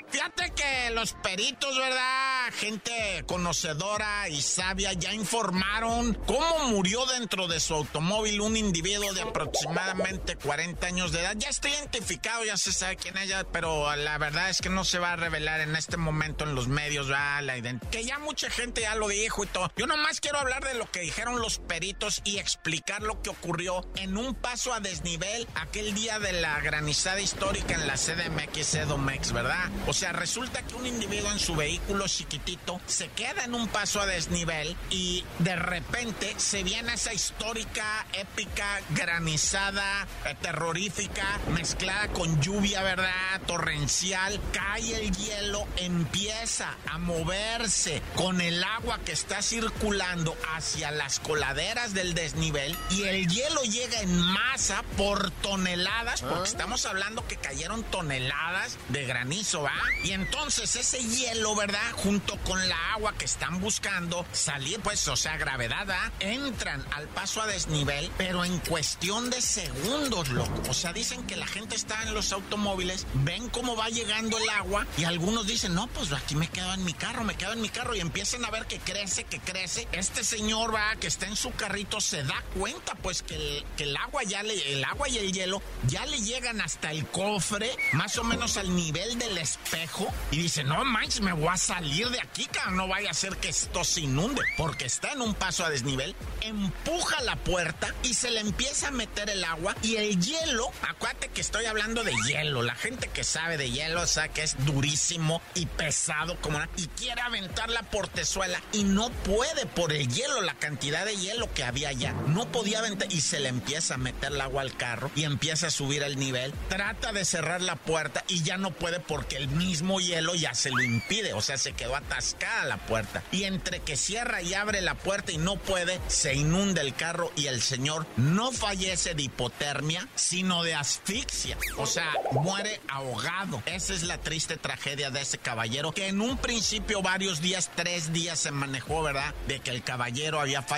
Fíjate 0.08 0.52
que 0.52 0.90
los 0.90 1.12
peritos, 1.12 1.76
¿verdad? 1.76 2.52
Gente 2.54 3.24
conocedora 3.26 4.28
y 4.28 4.40
sabia 4.40 4.92
ya 4.94 5.12
informaron 5.12 6.14
cómo 6.26 6.68
murió 6.68 7.04
dentro 7.06 7.48
de 7.48 7.60
su 7.60 7.74
automóvil 7.74 8.40
un 8.40 8.56
individuo 8.56 9.12
de 9.12 9.22
aproximadamente 9.22 10.36
40 10.36 10.86
años 10.86 11.12
de 11.12 11.20
edad. 11.20 11.34
Ya 11.36 11.48
está 11.48 11.68
identificado, 11.68 12.44
ya 12.44 12.56
se 12.56 12.72
sabe 12.72 12.96
quién 12.96 13.16
es, 13.18 13.32
pero 13.52 13.94
la 13.96 14.16
verdad 14.18 14.48
es 14.48 14.60
que 14.60 14.70
no 14.70 14.84
se 14.84 14.98
va 14.98 15.12
a 15.12 15.16
revelar 15.16 15.60
en 15.60 15.76
este 15.76 15.96
momento 15.96 16.44
en 16.44 16.54
los 16.54 16.68
medios, 16.68 17.08
¿verdad? 17.08 17.42
La 17.42 17.56
que 17.90 18.04
ya 18.04 18.18
mucha 18.18 18.50
gente 18.50 18.82
ya 18.82 18.94
lo 18.94 19.08
dijo 19.08 19.44
y 19.44 19.46
todo. 19.46 19.72
Yo 19.76 19.86
nomás 19.86 20.20
quiero 20.20 20.38
hablar 20.38 20.62
de 20.62 20.74
lo 20.74 20.90
que 20.90 21.00
dijeron 21.00 21.25
los 21.34 21.58
peritos 21.58 22.22
y 22.24 22.38
explicar 22.38 23.02
lo 23.02 23.20
que 23.22 23.30
ocurrió 23.30 23.84
en 23.96 24.16
un 24.16 24.34
paso 24.34 24.72
a 24.72 24.80
desnivel 24.80 25.48
aquel 25.56 25.94
día 25.94 26.20
de 26.20 26.32
la 26.32 26.60
granizada 26.60 27.20
histórica 27.20 27.74
en 27.74 27.86
la 27.86 27.94
CDMX 27.94 28.74
Edomex, 28.74 29.32
¿verdad? 29.32 29.68
O 29.86 29.92
sea, 29.92 30.12
resulta 30.12 30.62
que 30.62 30.74
un 30.76 30.86
individuo 30.86 31.30
en 31.32 31.38
su 31.38 31.56
vehículo 31.56 32.06
chiquitito 32.06 32.80
se 32.86 33.08
queda 33.08 33.44
en 33.44 33.54
un 33.54 33.66
paso 33.68 34.00
a 34.00 34.06
desnivel 34.06 34.76
y 34.90 35.24
de 35.40 35.56
repente 35.56 36.34
se 36.38 36.62
viene 36.62 36.94
esa 36.94 37.12
histórica, 37.12 38.06
épica, 38.12 38.80
granizada, 38.90 40.06
eh, 40.24 40.36
terrorífica, 40.40 41.40
mezclada 41.52 42.08
con 42.08 42.40
lluvia, 42.40 42.82
¿verdad? 42.82 43.40
Torrencial, 43.46 44.40
cae 44.52 44.94
el 44.94 45.10
hielo, 45.16 45.66
empieza 45.76 46.76
a 46.86 46.98
moverse 46.98 48.02
con 48.14 48.40
el 48.40 48.62
agua 48.62 49.00
que 49.04 49.12
está 49.12 49.42
circulando 49.42 50.36
hacia 50.54 50.90
las 50.90 51.15
coladeras 51.20 51.94
del 51.94 52.14
desnivel 52.14 52.76
y 52.90 53.04
el 53.04 53.26
hielo 53.28 53.62
llega 53.62 54.00
en 54.00 54.16
masa 54.18 54.82
por 54.96 55.30
toneladas, 55.30 56.22
porque 56.22 56.40
ah. 56.40 56.44
estamos 56.44 56.86
hablando 56.86 57.26
que 57.26 57.36
cayeron 57.36 57.82
toneladas 57.84 58.78
de 58.88 59.04
granizo, 59.06 59.62
¿va? 59.62 59.72
Y 60.04 60.12
entonces 60.12 60.76
ese 60.76 60.98
hielo, 60.98 61.54
¿verdad? 61.54 61.92
Junto 61.96 62.36
con 62.38 62.68
la 62.68 62.92
agua 62.92 63.14
que 63.18 63.24
están 63.24 63.60
buscando 63.60 64.24
salir, 64.32 64.80
pues, 64.80 65.06
o 65.08 65.16
sea, 65.16 65.36
gravedad, 65.36 65.86
¿va? 65.88 66.12
Entran 66.20 66.84
al 66.94 67.08
paso 67.08 67.42
a 67.42 67.46
desnivel, 67.46 68.10
pero 68.16 68.44
en 68.44 68.58
cuestión 68.58 69.30
de 69.30 69.40
segundos, 69.40 70.28
loco. 70.28 70.62
O 70.68 70.74
sea, 70.74 70.92
dicen 70.92 71.26
que 71.26 71.36
la 71.36 71.46
gente 71.46 71.76
está 71.76 72.02
en 72.02 72.14
los 72.14 72.32
automóviles, 72.32 73.06
ven 73.14 73.48
cómo 73.48 73.76
va 73.76 73.88
llegando 73.88 74.38
el 74.38 74.48
agua 74.50 74.86
y 74.96 75.04
algunos 75.04 75.46
dicen, 75.46 75.74
no, 75.74 75.86
pues 75.88 76.12
aquí 76.12 76.34
me 76.34 76.48
quedo 76.48 76.72
en 76.74 76.84
mi 76.84 76.92
carro, 76.92 77.24
me 77.24 77.36
quedo 77.36 77.52
en 77.52 77.60
mi 77.60 77.68
carro 77.68 77.94
y 77.94 78.00
empiezan 78.00 78.44
a 78.44 78.50
ver 78.50 78.66
que 78.66 78.78
crece, 78.78 79.24
que 79.24 79.40
crece. 79.40 79.86
Este 79.92 80.24
señor 80.24 80.74
va, 80.74 80.95
que 80.96 81.06
está 81.06 81.26
en 81.26 81.36
su 81.36 81.52
carrito, 81.52 82.00
se 82.00 82.22
da 82.22 82.42
cuenta 82.58 82.94
pues 82.96 83.22
que 83.22 83.64
el, 83.78 83.96
agua 83.96 84.22
ya 84.24 84.42
le, 84.42 84.72
el 84.72 84.84
agua 84.84 85.08
y 85.08 85.18
el 85.18 85.32
hielo 85.32 85.62
ya 85.86 86.04
le 86.06 86.20
llegan 86.20 86.60
hasta 86.60 86.90
el 86.90 87.06
cofre, 87.06 87.70
más 87.92 88.16
o 88.18 88.24
menos 88.24 88.56
al 88.56 88.74
nivel 88.74 89.18
del 89.18 89.38
espejo, 89.38 90.12
y 90.30 90.38
dice, 90.38 90.64
no 90.64 90.84
manches, 90.84 91.20
me 91.20 91.32
voy 91.32 91.48
a 91.48 91.56
salir 91.56 92.08
de 92.10 92.20
aquí, 92.20 92.46
cabrón, 92.46 92.76
no 92.76 92.88
vaya 92.88 93.10
a 93.10 93.14
ser 93.14 93.36
que 93.36 93.48
esto 93.48 93.84
se 93.84 94.02
inunde, 94.02 94.42
porque 94.56 94.86
está 94.86 95.12
en 95.12 95.20
un 95.20 95.34
paso 95.34 95.64
a 95.64 95.70
desnivel, 95.70 96.14
empuja 96.40 97.22
la 97.22 97.36
puerta 97.36 97.94
y 98.02 98.14
se 98.14 98.30
le 98.30 98.40
empieza 98.40 98.88
a 98.88 98.92
meter 98.92 99.30
el 99.30 99.44
agua 99.44 99.76
y 99.82 99.96
el 99.96 100.20
hielo, 100.20 100.70
acuérdate 100.88 101.28
que 101.28 101.40
estoy 101.40 101.66
hablando 101.66 102.02
de 102.02 102.14
hielo, 102.26 102.62
la 102.62 102.74
gente 102.74 103.08
que 103.08 103.24
sabe 103.24 103.56
de 103.56 103.70
hielo, 103.70 104.06
sea 104.06 104.28
que 104.28 104.42
es 104.42 104.56
durísimo 104.64 105.40
y 105.54 105.66
pesado 105.66 106.40
como 106.40 106.56
y 106.76 106.86
quiere 106.88 107.20
aventar 107.20 107.70
la 107.70 107.82
portezuela 107.82 108.60
y 108.72 108.84
no 108.84 109.10
puede 109.10 109.66
por 109.66 109.92
el 109.92 110.08
hielo, 110.08 110.40
la 110.40 110.54
cantidad 110.54 110.85
de 110.86 111.16
hielo 111.16 111.52
que 111.52 111.64
había 111.64 111.88
allá. 111.88 112.12
No 112.28 112.50
podía 112.50 112.78
aventar 112.78 113.12
y 113.12 113.20
se 113.20 113.40
le 113.40 113.48
empieza 113.48 113.94
a 113.94 113.98
meter 113.98 114.32
el 114.32 114.40
agua 114.40 114.62
al 114.62 114.76
carro 114.76 115.10
y 115.16 115.24
empieza 115.24 115.66
a 115.66 115.70
subir 115.70 116.02
el 116.02 116.16
nivel. 116.16 116.54
Trata 116.68 117.12
de 117.12 117.24
cerrar 117.24 117.60
la 117.60 117.76
puerta 117.76 118.24
y 118.28 118.42
ya 118.42 118.56
no 118.56 118.70
puede 118.70 119.00
porque 119.00 119.36
el 119.36 119.48
mismo 119.48 120.00
hielo 120.00 120.34
ya 120.34 120.54
se 120.54 120.70
lo 120.70 120.80
impide. 120.82 121.34
O 121.34 121.42
sea, 121.42 121.58
se 121.58 121.72
quedó 121.72 121.96
atascada 121.96 122.64
la 122.64 122.78
puerta. 122.78 123.22
Y 123.32 123.44
entre 123.44 123.80
que 123.80 123.96
cierra 123.96 124.42
y 124.42 124.54
abre 124.54 124.80
la 124.80 124.94
puerta 124.94 125.32
y 125.32 125.38
no 125.38 125.56
puede, 125.56 126.00
se 126.06 126.34
inunda 126.34 126.82
el 126.82 126.94
carro 126.94 127.32
y 127.36 127.46
el 127.46 127.60
señor 127.60 128.06
no 128.16 128.52
fallece 128.52 129.14
de 129.14 129.24
hipotermia, 129.24 130.08
sino 130.14 130.62
de 130.62 130.74
asfixia. 130.74 131.58
O 131.76 131.86
sea, 131.86 132.12
muere 132.32 132.80
ahogado. 132.88 133.62
Esa 133.66 133.92
es 133.92 134.02
la 134.04 134.18
triste 134.18 134.56
tragedia 134.56 135.10
de 135.10 135.20
ese 135.20 135.38
caballero 135.38 135.92
que 135.92 136.08
en 136.08 136.20
un 136.20 136.38
principio 136.38 137.02
varios 137.02 137.40
días, 137.40 137.70
tres 137.74 138.12
días 138.12 138.38
se 138.38 138.50
manejó, 138.50 139.02
¿verdad? 139.02 139.34
De 139.48 139.60
que 139.60 139.70
el 139.70 139.82
caballero 139.82 140.40
había 140.40 140.62
fallecido 140.62 140.75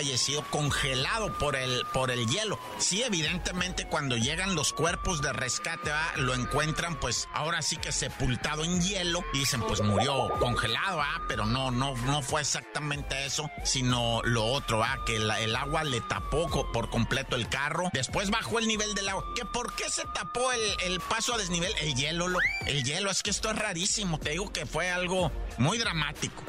congelado 0.51 1.37
por 1.39 1.57
el, 1.57 1.85
por 1.93 2.11
el 2.11 2.27
hielo. 2.27 2.59
Sí, 2.79 3.03
evidentemente 3.03 3.87
cuando 3.87 4.17
llegan 4.17 4.55
los 4.55 4.73
cuerpos 4.73 5.23
de 5.23 5.33
rescate, 5.33 5.91
lo 6.17 6.35
encuentran 6.35 6.99
pues 7.01 7.29
ahora 7.33 7.63
sí 7.63 7.77
que 7.77 7.93
sepultado 7.93 8.65
en 8.65 8.81
hielo 8.81 9.25
dicen 9.33 9.61
pues 9.63 9.81
murió 9.81 10.31
congelado, 10.39 10.99
¿va? 10.99 11.23
pero 11.29 11.47
no, 11.47 11.71
no, 11.71 11.97
no 11.97 12.23
fue 12.23 12.41
exactamente 12.41 13.27
eso, 13.27 13.51
sino 13.65 14.21
lo 14.25 14.45
otro, 14.45 14.79
¿va? 14.79 15.05
que 15.05 15.17
el 15.17 15.57
agua 15.57 15.85
le 15.85 16.01
tapó 16.01 16.49
por 16.73 16.91
completo 16.91 17.37
el 17.37 17.49
carro, 17.49 17.91
después 17.93 18.31
bajó 18.31 18.59
el 18.59 18.69
nivel 18.69 18.95
del 18.95 19.09
agua. 19.09 19.25
¿Que 19.35 19.45
¿Por 19.45 19.75
qué 19.75 19.89
se 19.91 20.05
tapó 20.15 20.53
el, 20.53 20.93
el 20.93 21.01
paso 21.01 21.35
a 21.35 21.39
desnivel? 21.39 21.73
El 21.81 21.95
hielo, 21.95 22.29
lo, 22.29 22.39
el 22.67 22.85
hielo, 22.85 23.11
es 23.11 23.23
que 23.23 23.31
esto 23.31 23.51
es 23.51 23.57
rarísimo, 23.57 24.19
te 24.19 24.31
digo 24.31 24.53
que 24.53 24.67
fue 24.67 24.91
algo 24.91 25.33
muy 25.59 25.79
dramático. 25.79 26.43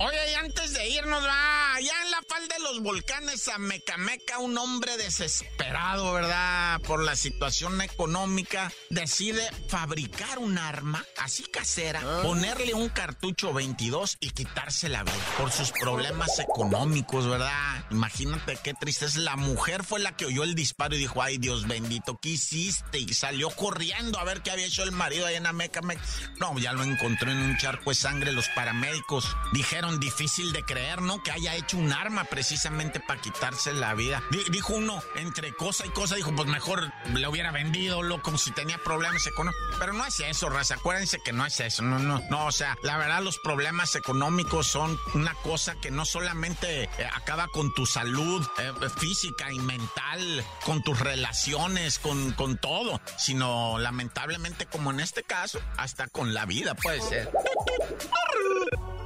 Oye, 0.00 0.30
y 0.30 0.34
antes 0.34 0.74
de 0.74 0.88
irnos, 0.88 1.24
va, 1.24 1.74
allá 1.74 1.92
en 2.04 2.10
la 2.12 2.22
falda 2.28 2.54
de 2.54 2.62
los 2.62 2.82
volcanes 2.82 3.48
a 3.48 3.58
Mecameca, 3.58 4.38
un 4.38 4.56
hombre 4.56 4.96
desesperado, 4.96 6.12
¿verdad? 6.12 6.80
Por 6.82 7.02
la 7.02 7.16
situación 7.16 7.80
económica, 7.80 8.70
decide 8.90 9.42
fabricar 9.66 10.38
un 10.38 10.56
arma 10.56 11.04
así 11.16 11.42
casera, 11.42 12.00
ah. 12.04 12.20
ponerle 12.22 12.74
un 12.74 12.90
cartucho 12.90 13.52
22 13.52 14.18
y 14.20 14.30
quitarse 14.30 14.88
la 14.88 15.02
vida 15.02 15.14
por 15.36 15.50
sus 15.50 15.72
problemas 15.72 16.38
económicos, 16.38 17.26
¿verdad? 17.26 17.84
Imagínate 17.90 18.56
qué 18.62 18.74
tristeza. 18.74 19.18
La 19.18 19.34
mujer 19.34 19.82
fue 19.82 19.98
la 19.98 20.16
que 20.16 20.26
oyó 20.26 20.44
el 20.44 20.54
disparo 20.54 20.94
y 20.94 20.98
dijo, 20.98 21.22
ay 21.22 21.38
Dios 21.38 21.66
bendito, 21.66 22.20
¿qué 22.22 22.30
hiciste? 22.30 23.00
Y 23.00 23.14
salió 23.14 23.50
corriendo 23.50 24.20
a 24.20 24.24
ver 24.24 24.42
qué 24.42 24.52
había 24.52 24.66
hecho 24.66 24.84
el 24.84 24.92
marido 24.92 25.26
allá 25.26 25.38
en 25.38 25.46
Amecameca. 25.46 26.02
No, 26.38 26.56
ya 26.60 26.72
lo 26.72 26.84
encontró 26.84 27.32
en 27.32 27.38
un 27.38 27.56
charco 27.56 27.90
de 27.90 27.96
sangre. 27.96 28.30
Los 28.30 28.48
paramédicos 28.50 29.26
dijeron 29.52 29.87
difícil 29.96 30.52
de 30.52 30.62
creer, 30.62 31.00
¿no? 31.00 31.22
Que 31.22 31.32
haya 31.32 31.54
hecho 31.56 31.78
un 31.78 31.92
arma 31.92 32.24
precisamente 32.24 33.00
para 33.00 33.20
quitarse 33.20 33.72
la 33.72 33.94
vida. 33.94 34.22
dijo 34.50 34.74
uno, 34.74 35.02
entre 35.16 35.52
cosa 35.54 35.86
y 35.86 35.90
cosa, 35.90 36.16
dijo, 36.16 36.34
pues 36.34 36.48
mejor 36.48 36.92
le 37.14 37.26
hubiera 37.26 37.50
vendido, 37.50 38.02
loco, 38.02 38.36
si 38.36 38.52
tenía 38.52 38.78
problemas 38.78 39.26
económicos. 39.26 39.76
Pero 39.78 39.92
no 39.92 40.04
es 40.04 40.20
eso, 40.20 40.50
raza. 40.50 40.74
Acuérdense 40.74 41.18
que 41.24 41.32
no 41.32 41.46
es 41.46 41.58
eso. 41.60 41.82
No, 41.82 41.98
no, 41.98 42.22
no. 42.30 42.46
O 42.46 42.52
sea, 42.52 42.76
la 42.82 42.98
verdad, 42.98 43.22
los 43.22 43.38
problemas 43.38 43.94
económicos 43.96 44.66
son 44.66 44.98
una 45.14 45.34
cosa 45.34 45.74
que 45.80 45.90
no 45.90 46.04
solamente 46.04 46.84
eh, 46.84 46.90
acaba 47.14 47.48
con 47.48 47.72
tu 47.74 47.86
salud 47.86 48.46
eh, 48.58 48.72
física 48.98 49.52
y 49.52 49.58
mental, 49.58 50.44
con 50.64 50.82
tus 50.82 50.98
relaciones, 51.00 51.98
con, 51.98 52.32
con 52.32 52.58
todo, 52.58 53.00
sino 53.16 53.78
lamentablemente, 53.78 54.66
como 54.66 54.90
en 54.90 55.00
este 55.00 55.22
caso, 55.22 55.60
hasta 55.76 56.06
con 56.08 56.34
la 56.34 56.44
vida 56.44 56.74
puede 56.74 57.00
ser. 57.00 57.30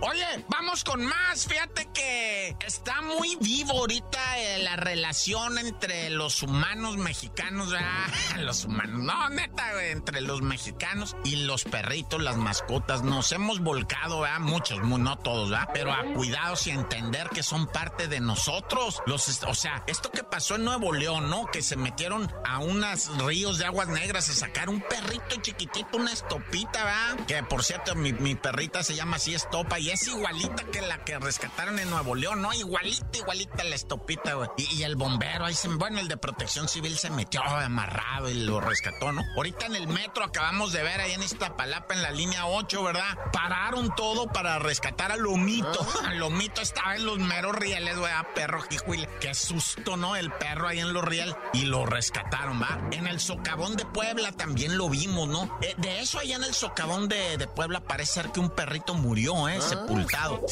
Oye, 0.04 0.44
vamos 0.48 0.82
con 0.82 1.04
más. 1.04 1.46
Fíjate 1.46 1.88
que 1.94 2.56
está 2.66 3.02
muy 3.02 3.36
vivo 3.36 3.70
ahorita 3.70 4.38
eh, 4.38 4.58
la 4.58 4.74
relación 4.74 5.58
entre 5.58 6.10
los 6.10 6.42
humanos 6.42 6.96
mexicanos, 6.96 7.72
ah, 7.78 8.08
los 8.40 8.64
humanos, 8.64 9.00
no, 9.00 9.28
neta, 9.28 9.84
entre 9.84 10.20
los 10.20 10.42
mexicanos 10.42 11.14
y 11.22 11.44
los 11.44 11.62
perritos, 11.62 12.20
las 12.20 12.36
mascotas. 12.36 13.04
Nos 13.04 13.30
hemos 13.30 13.60
volcado, 13.60 14.22
¿verdad? 14.22 14.40
Muchos, 14.40 14.80
no 14.82 15.18
todos, 15.18 15.50
¿verdad? 15.50 15.68
Pero 15.72 15.92
a 15.92 16.02
cuidados 16.14 16.66
y 16.66 16.70
entender 16.70 17.28
que 17.28 17.44
son 17.44 17.68
parte 17.68 18.08
de 18.08 18.18
nosotros. 18.18 19.00
Los, 19.06 19.44
o 19.44 19.54
sea, 19.54 19.84
esto 19.86 20.10
que 20.10 20.24
pasó 20.24 20.56
en 20.56 20.64
Nuevo 20.64 20.92
León, 20.92 21.30
¿no? 21.30 21.46
Que 21.46 21.62
se 21.62 21.76
metieron 21.76 22.28
a 22.44 22.58
unos 22.58 23.06
ríos 23.18 23.58
de 23.58 23.66
aguas 23.66 23.86
negras 23.86 24.28
a 24.30 24.34
sacar 24.34 24.68
un 24.68 24.80
perrito 24.80 25.36
chiquitito, 25.40 25.96
una 25.96 26.12
estopita, 26.12 26.84
¿verdad? 26.84 27.26
Que 27.26 27.42
por 27.44 27.62
cierto, 27.62 27.94
mi, 27.94 28.12
mi 28.12 28.34
perrita 28.34 28.82
se 28.82 28.96
llama 28.96 29.16
así 29.16 29.32
Estopa 29.32 29.78
y 29.78 29.91
es 29.92 30.08
igualita 30.08 30.64
que 30.64 30.80
la 30.80 31.04
que 31.04 31.18
rescataron 31.18 31.78
en 31.78 31.90
Nuevo 31.90 32.14
León, 32.14 32.40
¿no? 32.40 32.52
Igualita, 32.52 33.18
igualita 33.18 33.62
la 33.64 33.74
estopita, 33.74 34.34
güey. 34.34 34.48
Y, 34.56 34.82
el 34.82 34.96
bombero 34.96 35.44
ahí 35.44 35.54
se, 35.54 35.68
bueno, 35.68 36.00
el 36.00 36.08
de 36.08 36.16
protección 36.16 36.66
civil 36.68 36.96
se 36.96 37.10
metió 37.10 37.42
amarrado 37.42 38.28
y 38.30 38.34
lo 38.34 38.60
rescató, 38.60 39.12
¿no? 39.12 39.22
Ahorita 39.36 39.66
en 39.66 39.76
el 39.76 39.88
metro 39.88 40.24
acabamos 40.24 40.72
de 40.72 40.82
ver 40.82 41.00
ahí 41.00 41.12
en 41.12 41.22
esta 41.22 41.56
palapa 41.56 41.94
en 41.94 42.02
la 42.02 42.10
línea 42.10 42.46
8, 42.46 42.82
¿verdad? 42.82 43.18
Pararon 43.32 43.94
todo 43.94 44.26
para 44.28 44.58
rescatar 44.58 45.12
a 45.12 45.16
Lomito. 45.16 45.86
Ah. 46.02 46.12
Lomito 46.14 46.62
estaba 46.62 46.96
en 46.96 47.04
los 47.04 47.18
meros 47.18 47.54
rieles, 47.54 47.98
güey, 47.98 48.12
a 48.12 48.26
perro 48.34 48.62
jijuile. 48.62 49.08
Qué 49.20 49.34
susto, 49.34 49.96
¿no? 49.96 50.16
El 50.16 50.32
perro 50.32 50.68
ahí 50.68 50.80
en 50.80 50.92
los 50.92 51.04
rieles 51.04 51.36
y 51.52 51.66
lo 51.66 51.84
rescataron, 51.84 52.62
¿va? 52.62 52.80
En 52.92 53.06
el 53.06 53.20
socavón 53.20 53.76
de 53.76 53.84
Puebla 53.84 54.32
también 54.32 54.78
lo 54.78 54.88
vimos, 54.88 55.28
¿no? 55.28 55.58
Eh, 55.60 55.74
de 55.76 56.00
eso 56.00 56.18
allá 56.18 56.36
en 56.36 56.44
el 56.44 56.54
socavón 56.54 57.08
de, 57.08 57.36
de 57.36 57.46
Puebla 57.46 57.80
parece 57.80 58.12
ser 58.12 58.32
que 58.32 58.40
un 58.40 58.50
perrito 58.50 58.94
murió, 58.94 59.48
¿eh? 59.48 59.60
Se 59.60 59.76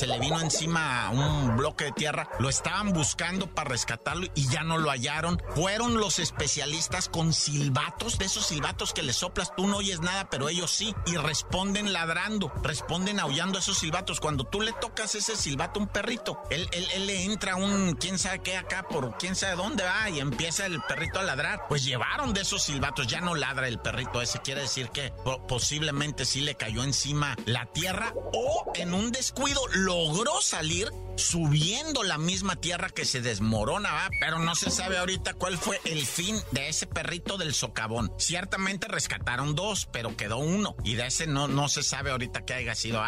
le 0.07 0.19
vino 0.19 0.41
encima 0.41 1.11
un 1.11 1.57
bloque 1.57 1.85
de 1.85 1.93
tierra. 1.93 2.29
Lo 2.39 2.49
estaban 2.49 2.93
buscando 2.93 3.47
para 3.47 3.71
rescatarlo 3.71 4.27
y 4.35 4.49
ya 4.49 4.63
no 4.63 4.79
lo 4.79 4.91
hallaron. 4.91 5.41
Fueron 5.55 5.99
los 5.99 6.19
especialistas 6.19 7.09
con 7.09 7.33
silbatos, 7.33 8.19
de 8.19 8.25
esos 8.25 8.47
silbatos 8.47 8.93
que 8.93 9.03
le 9.03 9.13
soplas, 9.13 9.55
tú 9.57 9.67
no 9.67 9.79
oyes 9.79 10.01
nada, 10.01 10.29
pero 10.31 10.49
ellos 10.49 10.71
sí. 10.71 10.95
Y 11.07 11.17
responden 11.17 11.93
ladrando, 11.93 12.53
responden 12.63 13.21
aullando 13.21 13.59
esos 13.59 13.79
silbatos. 13.79 14.21
Cuando 14.21 14.45
tú 14.45 14.61
le 14.61 14.73
tocas 14.73 15.15
ese 15.15 15.37
silbato 15.37 15.81
a 15.81 15.83
un 15.83 15.89
perrito, 15.89 16.43
él, 16.51 16.69
él, 16.73 17.07
le 17.07 17.25
entra 17.25 17.57
un 17.57 17.95
quién 17.95 18.19
sabe 18.19 18.41
qué 18.41 18.57
acá 18.57 18.87
por 18.89 19.17
quién 19.17 19.37
sabe 19.37 19.57
dónde 19.57 19.85
va 19.85 20.11
y 20.11 20.21
empieza 20.21 20.67
el 20.67 20.81
perrito 20.83 21.19
a 21.19 21.23
ladrar. 21.23 21.67
Pues 21.69 21.85
llevaron 21.85 22.33
de 22.33 22.43
esos 22.43 22.63
silbatos, 22.63 23.07
ya 23.07 23.21
no 23.21 23.35
ladra 23.35 23.69
el 23.69 23.79
perrito 23.79 24.21
ese. 24.21 24.41
Quiere 24.41 24.63
decir 24.63 24.91
que 24.91 25.13
posiblemente 25.49 26.25
sí 26.25 26.41
le 26.41 26.57
cayó 26.57 26.83
encima 26.83 27.37
la 27.47 27.67
tierra 27.67 28.13
o 28.33 28.73
en 28.75 28.95
un 28.95 29.10
descuido 29.11 29.61
logró 29.73 30.40
salir 30.40 30.90
subiendo 31.17 32.02
la 32.02 32.19
misma 32.19 32.57
tierra 32.57 32.88
que 32.88 33.05
se 33.05 33.21
desmorona, 33.21 34.09
pero 34.21 34.38
no 34.38 34.55
se 34.55 34.71
sabe 34.71 34.99
ahorita 34.99 35.35
cuál 35.35 35.59
fue 35.59 35.81
el 35.85 36.07
fin 36.07 36.37
de 36.50 36.69
ese 36.69 36.87
perrito 36.87 37.37
del 37.37 37.55
socavón. 37.55 38.12
Ciertamente 38.19 38.88
rescataron 38.88 39.55
dos, 39.55 39.87
pero 39.93 40.17
quedó 40.17 40.38
uno 40.38 40.76
y 40.83 40.95
de 40.95 41.07
ese 41.07 41.26
no, 41.26 41.49
no 41.49 41.69
se 41.69 41.83
sabe 41.83 42.11
ahorita 42.11 42.45
qué 42.45 42.55
haya 42.55 42.75
sido. 42.75 43.02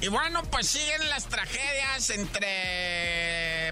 Y 0.00 0.08
bueno, 0.08 0.42
pues 0.50 0.68
siguen 0.68 1.08
las 1.08 1.26
tragedias 1.26 2.10
entre 2.10 3.27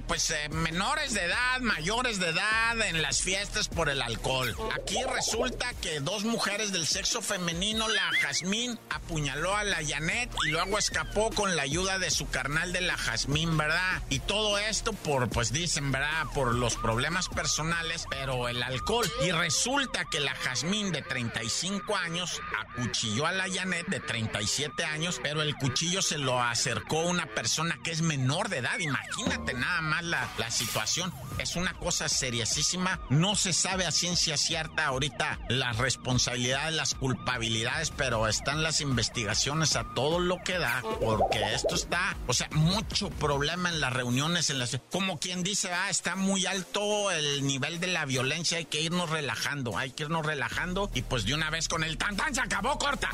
pues 0.07 0.31
eh, 0.31 0.49
menores 0.51 1.15
de 1.15 1.25
edad, 1.25 1.61
mayores 1.61 2.19
de 2.19 2.29
edad 2.29 2.81
en 2.83 3.03
las 3.03 3.23
fiestas 3.23 3.69
por 3.69 3.89
el 3.89 4.03
alcohol. 4.03 4.55
Aquí 4.75 4.99
resulta 5.05 5.73
que 5.75 6.01
dos 6.01 6.25
mujeres 6.25 6.73
del 6.73 6.87
sexo 6.87 7.23
femenino, 7.23 7.89
la 7.89 8.13
Jazmín 8.21 8.79
apuñaló 8.91 9.57
a 9.57 9.65
la 9.65 9.79
Janet 9.85 10.31
y 10.47 10.51
luego 10.51 10.79
escapó 10.79 11.31
con 11.31 11.57
la 11.57 11.63
ayuda 11.63 11.99
de 11.99 12.11
su 12.11 12.29
carnal 12.29 12.73
de 12.73 12.81
la 12.81 12.97
Jazmín, 12.97 13.57
¿verdad? 13.57 14.03
Y 14.09 14.21
todo 14.21 14.59
esto 14.59 14.93
por 14.93 15.29
pues 15.29 15.53
dicen, 15.53 15.91
¿verdad? 15.93 16.27
Por 16.35 16.55
los 16.55 16.77
problemas 16.77 17.29
personales, 17.29 18.05
pero 18.09 18.49
el 18.49 18.63
alcohol. 18.63 19.11
Y 19.25 19.33
resulta 19.33 20.05
que 20.11 20.21
la 20.21 20.35
Jazmín 20.35 20.93
de 20.93 21.03
35 21.03 21.97
años 21.97 22.41
acuchilló 22.61 23.27
a 23.27 23.33
la 23.33 23.47
Janet 23.53 23.87
de 23.89 24.01
37 24.01 24.85
años, 24.85 25.21
pero 25.23 25.43
el 25.43 25.57
cuchillo 25.57 26.03
se 26.03 26.19
lo 26.19 26.41
acercó 26.41 27.01
una 27.01 27.27
persona 27.27 27.79
que 27.83 27.91
es 27.91 28.03
menor 28.03 28.49
de 28.49 28.59
edad. 28.59 28.79
Imagínate 28.79 29.55
nada 29.55 29.81
más 29.81 29.96
la, 30.03 30.29
situación. 30.51 31.13
Es 31.39 31.57
una 31.57 31.75
cosa 31.75 32.09
seriosísima. 32.09 33.01
No 33.11 33.35
se 33.35 33.53
sabe 33.53 33.85
a 33.85 33.91
ciencia 33.91 34.37
cierta 34.37 34.87
ahorita 34.87 35.39
las 35.49 35.77
responsabilidades, 35.79 36.75
las 36.75 36.95
culpabilidades, 36.95 37.91
pero 37.91 38.29
están 38.29 38.63
las 38.63 38.81
investigaciones 38.81 39.77
a 39.77 39.85
todo 39.95 40.19
lo 40.19 40.39
que 40.45 40.59
da, 40.59 40.83
porque 41.01 41.55
esto 41.55 41.75
está, 41.75 42.17
o 42.27 42.33
sea, 42.33 42.49
mucho 42.53 43.11
problema 43.11 43.69
en 43.69 43.81
las 43.81 43.93
reuniones, 43.93 44.51
en 44.51 44.59
las, 44.59 44.79
como 44.91 45.19
quien 45.19 45.43
dice, 45.43 45.73
ah, 45.73 45.91
está 45.91 46.17
muy 46.17 46.47
alto 46.47 47.11
el 47.11 47.47
nivel 47.47 47.81
de 47.81 47.89
la 47.89 48.05
violencia, 48.05 48.59
hay 48.59 48.67
que 48.67 48.81
irnos 48.81 49.11
relajando, 49.11 49.77
hay 49.77 49.91
que 49.91 50.05
irnos 50.05 50.25
relajando 50.25 50.91
y 50.95 51.03
pues 51.03 51.25
de 51.25 51.35
una 51.35 51.51
vez 51.51 51.69
con 51.69 51.85
el 51.85 51.99
tan 51.99 52.17
tan 52.17 52.35
se 52.35 52.41
acabó 52.41 52.79
corta. 52.79 53.11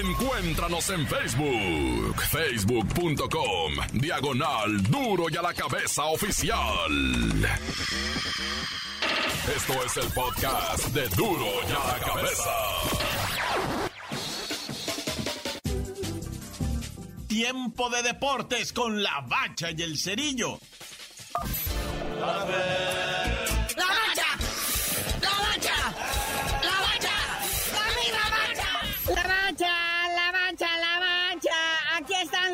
Encuéntranos 0.00 0.88
en 0.90 1.06
Facebook, 1.06 2.22
facebook.com, 2.30 3.72
diagonal 3.92 4.82
duro 4.84 5.26
y 5.28 5.36
a 5.36 5.42
la 5.42 5.54
cabeza 5.54 6.01
oficial. 6.06 6.92
Esto 9.56 9.84
es 9.84 9.96
el 9.96 10.12
podcast 10.12 10.86
de 10.88 11.08
duro 11.10 11.46
y 11.68 11.72
a 11.72 11.86
la 11.92 12.04
cabeza. 12.04 12.50
Tiempo 17.28 17.90
de 17.90 18.02
deportes 18.02 18.72
con 18.72 19.02
la 19.02 19.20
bacha 19.28 19.70
y 19.70 19.82
el 19.82 19.98
cerillo. 19.98 20.58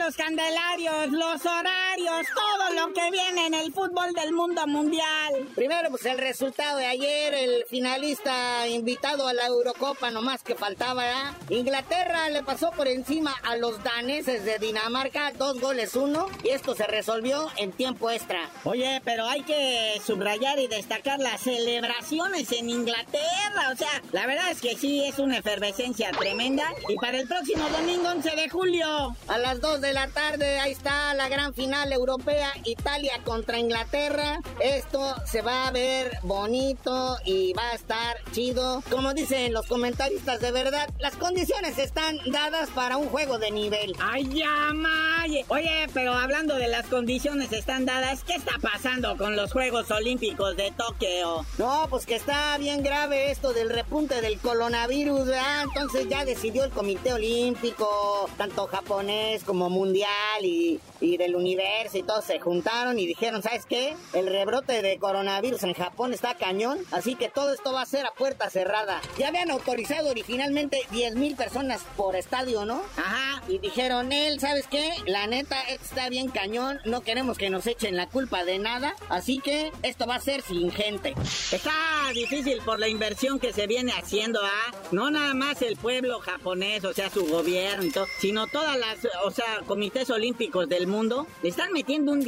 los 0.08 0.16
candelarios, 0.16 1.10
los 1.10 1.44
horarios, 1.44 2.26
todo 2.34 2.47
lo 2.74 2.92
que 2.92 3.10
viene 3.10 3.46
en 3.46 3.54
el 3.54 3.72
fútbol 3.72 4.12
del 4.12 4.32
mundo 4.32 4.66
mundial. 4.66 5.48
Primero, 5.54 5.90
pues 5.90 6.04
el 6.06 6.18
resultado 6.18 6.78
de 6.78 6.86
ayer, 6.86 7.34
el 7.34 7.64
finalista 7.68 8.66
invitado 8.68 9.26
a 9.28 9.32
la 9.32 9.46
Eurocopa, 9.46 10.10
nomás 10.10 10.42
que 10.42 10.54
faltaba, 10.54 11.06
¿eh? 11.06 11.14
Inglaterra 11.50 12.28
le 12.28 12.42
pasó 12.42 12.70
por 12.70 12.88
encima 12.88 13.34
a 13.42 13.56
los 13.56 13.82
daneses 13.82 14.44
de 14.44 14.58
Dinamarca, 14.58 15.32
dos 15.32 15.60
goles 15.60 15.94
uno, 15.96 16.28
y 16.42 16.50
esto 16.50 16.74
se 16.74 16.86
resolvió 16.86 17.48
en 17.56 17.72
tiempo 17.72 18.10
extra. 18.10 18.50
Oye, 18.64 19.00
pero 19.04 19.26
hay 19.26 19.42
que 19.42 20.00
subrayar 20.04 20.58
y 20.58 20.66
destacar 20.66 21.18
las 21.18 21.42
celebraciones 21.42 22.50
en 22.52 22.70
Inglaterra, 22.70 23.70
o 23.72 23.76
sea, 23.76 24.02
la 24.12 24.26
verdad 24.26 24.50
es 24.50 24.60
que 24.60 24.76
sí 24.76 25.04
es 25.04 25.18
una 25.18 25.38
efervescencia 25.38 26.10
tremenda, 26.12 26.72
y 26.88 26.96
para 26.96 27.18
el 27.18 27.28
próximo 27.28 27.68
domingo 27.70 28.08
11 28.08 28.36
de 28.36 28.48
julio, 28.48 29.16
a 29.28 29.38
las 29.38 29.60
2 29.60 29.80
de 29.80 29.92
la 29.92 30.08
tarde, 30.08 30.60
ahí 30.60 30.72
está 30.72 31.14
la 31.14 31.28
gran 31.28 31.54
final 31.54 31.92
europea, 31.92 32.52
Italia 32.64 33.20
contra 33.24 33.58
Inglaterra. 33.58 34.40
Esto 34.60 35.14
se 35.26 35.42
va 35.42 35.66
a 35.66 35.70
ver 35.70 36.18
bonito 36.22 37.16
y 37.24 37.52
va 37.52 37.70
a 37.70 37.74
estar 37.74 38.16
chido. 38.32 38.82
Como 38.90 39.14
dicen 39.14 39.52
los 39.52 39.66
comentaristas 39.66 40.40
de 40.40 40.52
verdad, 40.52 40.88
las 40.98 41.16
condiciones 41.16 41.78
están 41.78 42.18
dadas 42.26 42.70
para 42.70 42.96
un 42.96 43.08
juego 43.08 43.38
de 43.38 43.50
nivel. 43.50 43.94
Ay, 44.00 44.28
ya, 44.28 44.72
May. 44.74 45.44
Oye, 45.48 45.86
pero 45.92 46.14
hablando 46.14 46.54
de 46.56 46.68
las 46.68 46.86
condiciones 46.86 47.52
están 47.52 47.86
dadas, 47.86 48.24
¿qué 48.24 48.34
está 48.34 48.52
pasando 48.60 49.16
con 49.16 49.36
los 49.36 49.52
Juegos 49.52 49.90
Olímpicos 49.90 50.56
de 50.56 50.72
Tokio? 50.72 51.44
No, 51.58 51.86
pues 51.90 52.06
que 52.06 52.14
está 52.14 52.56
bien 52.58 52.82
grave 52.82 53.30
esto 53.30 53.52
del 53.52 53.70
repunte 53.70 54.20
del 54.20 54.38
coronavirus, 54.38 55.26
¿verdad? 55.26 55.64
Entonces 55.64 56.08
ya 56.08 56.24
decidió 56.24 56.64
el 56.64 56.70
Comité 56.70 57.12
Olímpico, 57.12 58.28
tanto 58.36 58.66
japonés 58.66 59.44
como 59.44 59.70
mundial 59.70 60.08
y, 60.42 60.80
y 61.00 61.16
del 61.16 61.36
universo 61.36 61.98
y 61.98 62.02
todos 62.02 62.24
se 62.24 62.38
juntaron 62.48 62.98
y 62.98 63.06
dijeron, 63.06 63.42
¿sabes 63.42 63.66
qué? 63.66 63.94
El 64.14 64.26
rebrote 64.26 64.80
de 64.80 64.96
coronavirus 64.96 65.64
en 65.64 65.74
Japón 65.74 66.14
está 66.14 66.34
cañón, 66.34 66.78
así 66.92 67.14
que 67.14 67.28
todo 67.28 67.52
esto 67.52 67.74
va 67.74 67.82
a 67.82 67.86
ser 67.86 68.06
a 68.06 68.10
puerta 68.12 68.48
cerrada. 68.48 69.02
Ya 69.18 69.28
habían 69.28 69.50
autorizado 69.50 70.08
originalmente 70.08 70.80
10 70.90 71.16
mil 71.16 71.36
personas 71.36 71.82
por 71.94 72.16
estadio, 72.16 72.64
¿no? 72.64 72.80
Ajá, 72.96 73.42
y 73.48 73.58
dijeron, 73.58 74.12
él, 74.12 74.40
¿sabes 74.40 74.66
qué? 74.66 74.90
La 75.04 75.26
neta, 75.26 75.60
está 75.64 76.08
bien 76.08 76.28
cañón, 76.28 76.80
no 76.86 77.02
queremos 77.02 77.36
que 77.36 77.50
nos 77.50 77.66
echen 77.66 77.96
la 77.96 78.08
culpa 78.08 78.46
de 78.46 78.58
nada, 78.58 78.96
así 79.10 79.40
que 79.40 79.70
esto 79.82 80.06
va 80.06 80.14
a 80.14 80.20
ser 80.20 80.40
sin 80.40 80.70
gente. 80.70 81.14
Está 81.52 81.74
difícil 82.14 82.62
por 82.64 82.78
la 82.78 82.88
inversión 82.88 83.38
que 83.38 83.52
se 83.52 83.66
viene 83.66 83.92
haciendo, 83.92 84.40
¿ah? 84.42 84.74
No 84.90 85.10
nada 85.10 85.34
más 85.34 85.60
el 85.60 85.76
pueblo 85.76 86.20
japonés, 86.20 86.82
o 86.86 86.94
sea, 86.94 87.10
su 87.10 87.26
gobierno, 87.26 88.06
sino 88.20 88.46
todas 88.46 88.78
las, 88.78 89.06
o 89.22 89.30
sea, 89.30 89.60
comités 89.66 90.08
olímpicos 90.08 90.66
del 90.66 90.86
mundo, 90.86 91.26
le 91.42 91.50
están 91.50 91.72
metiendo 91.74 92.10
un 92.12 92.22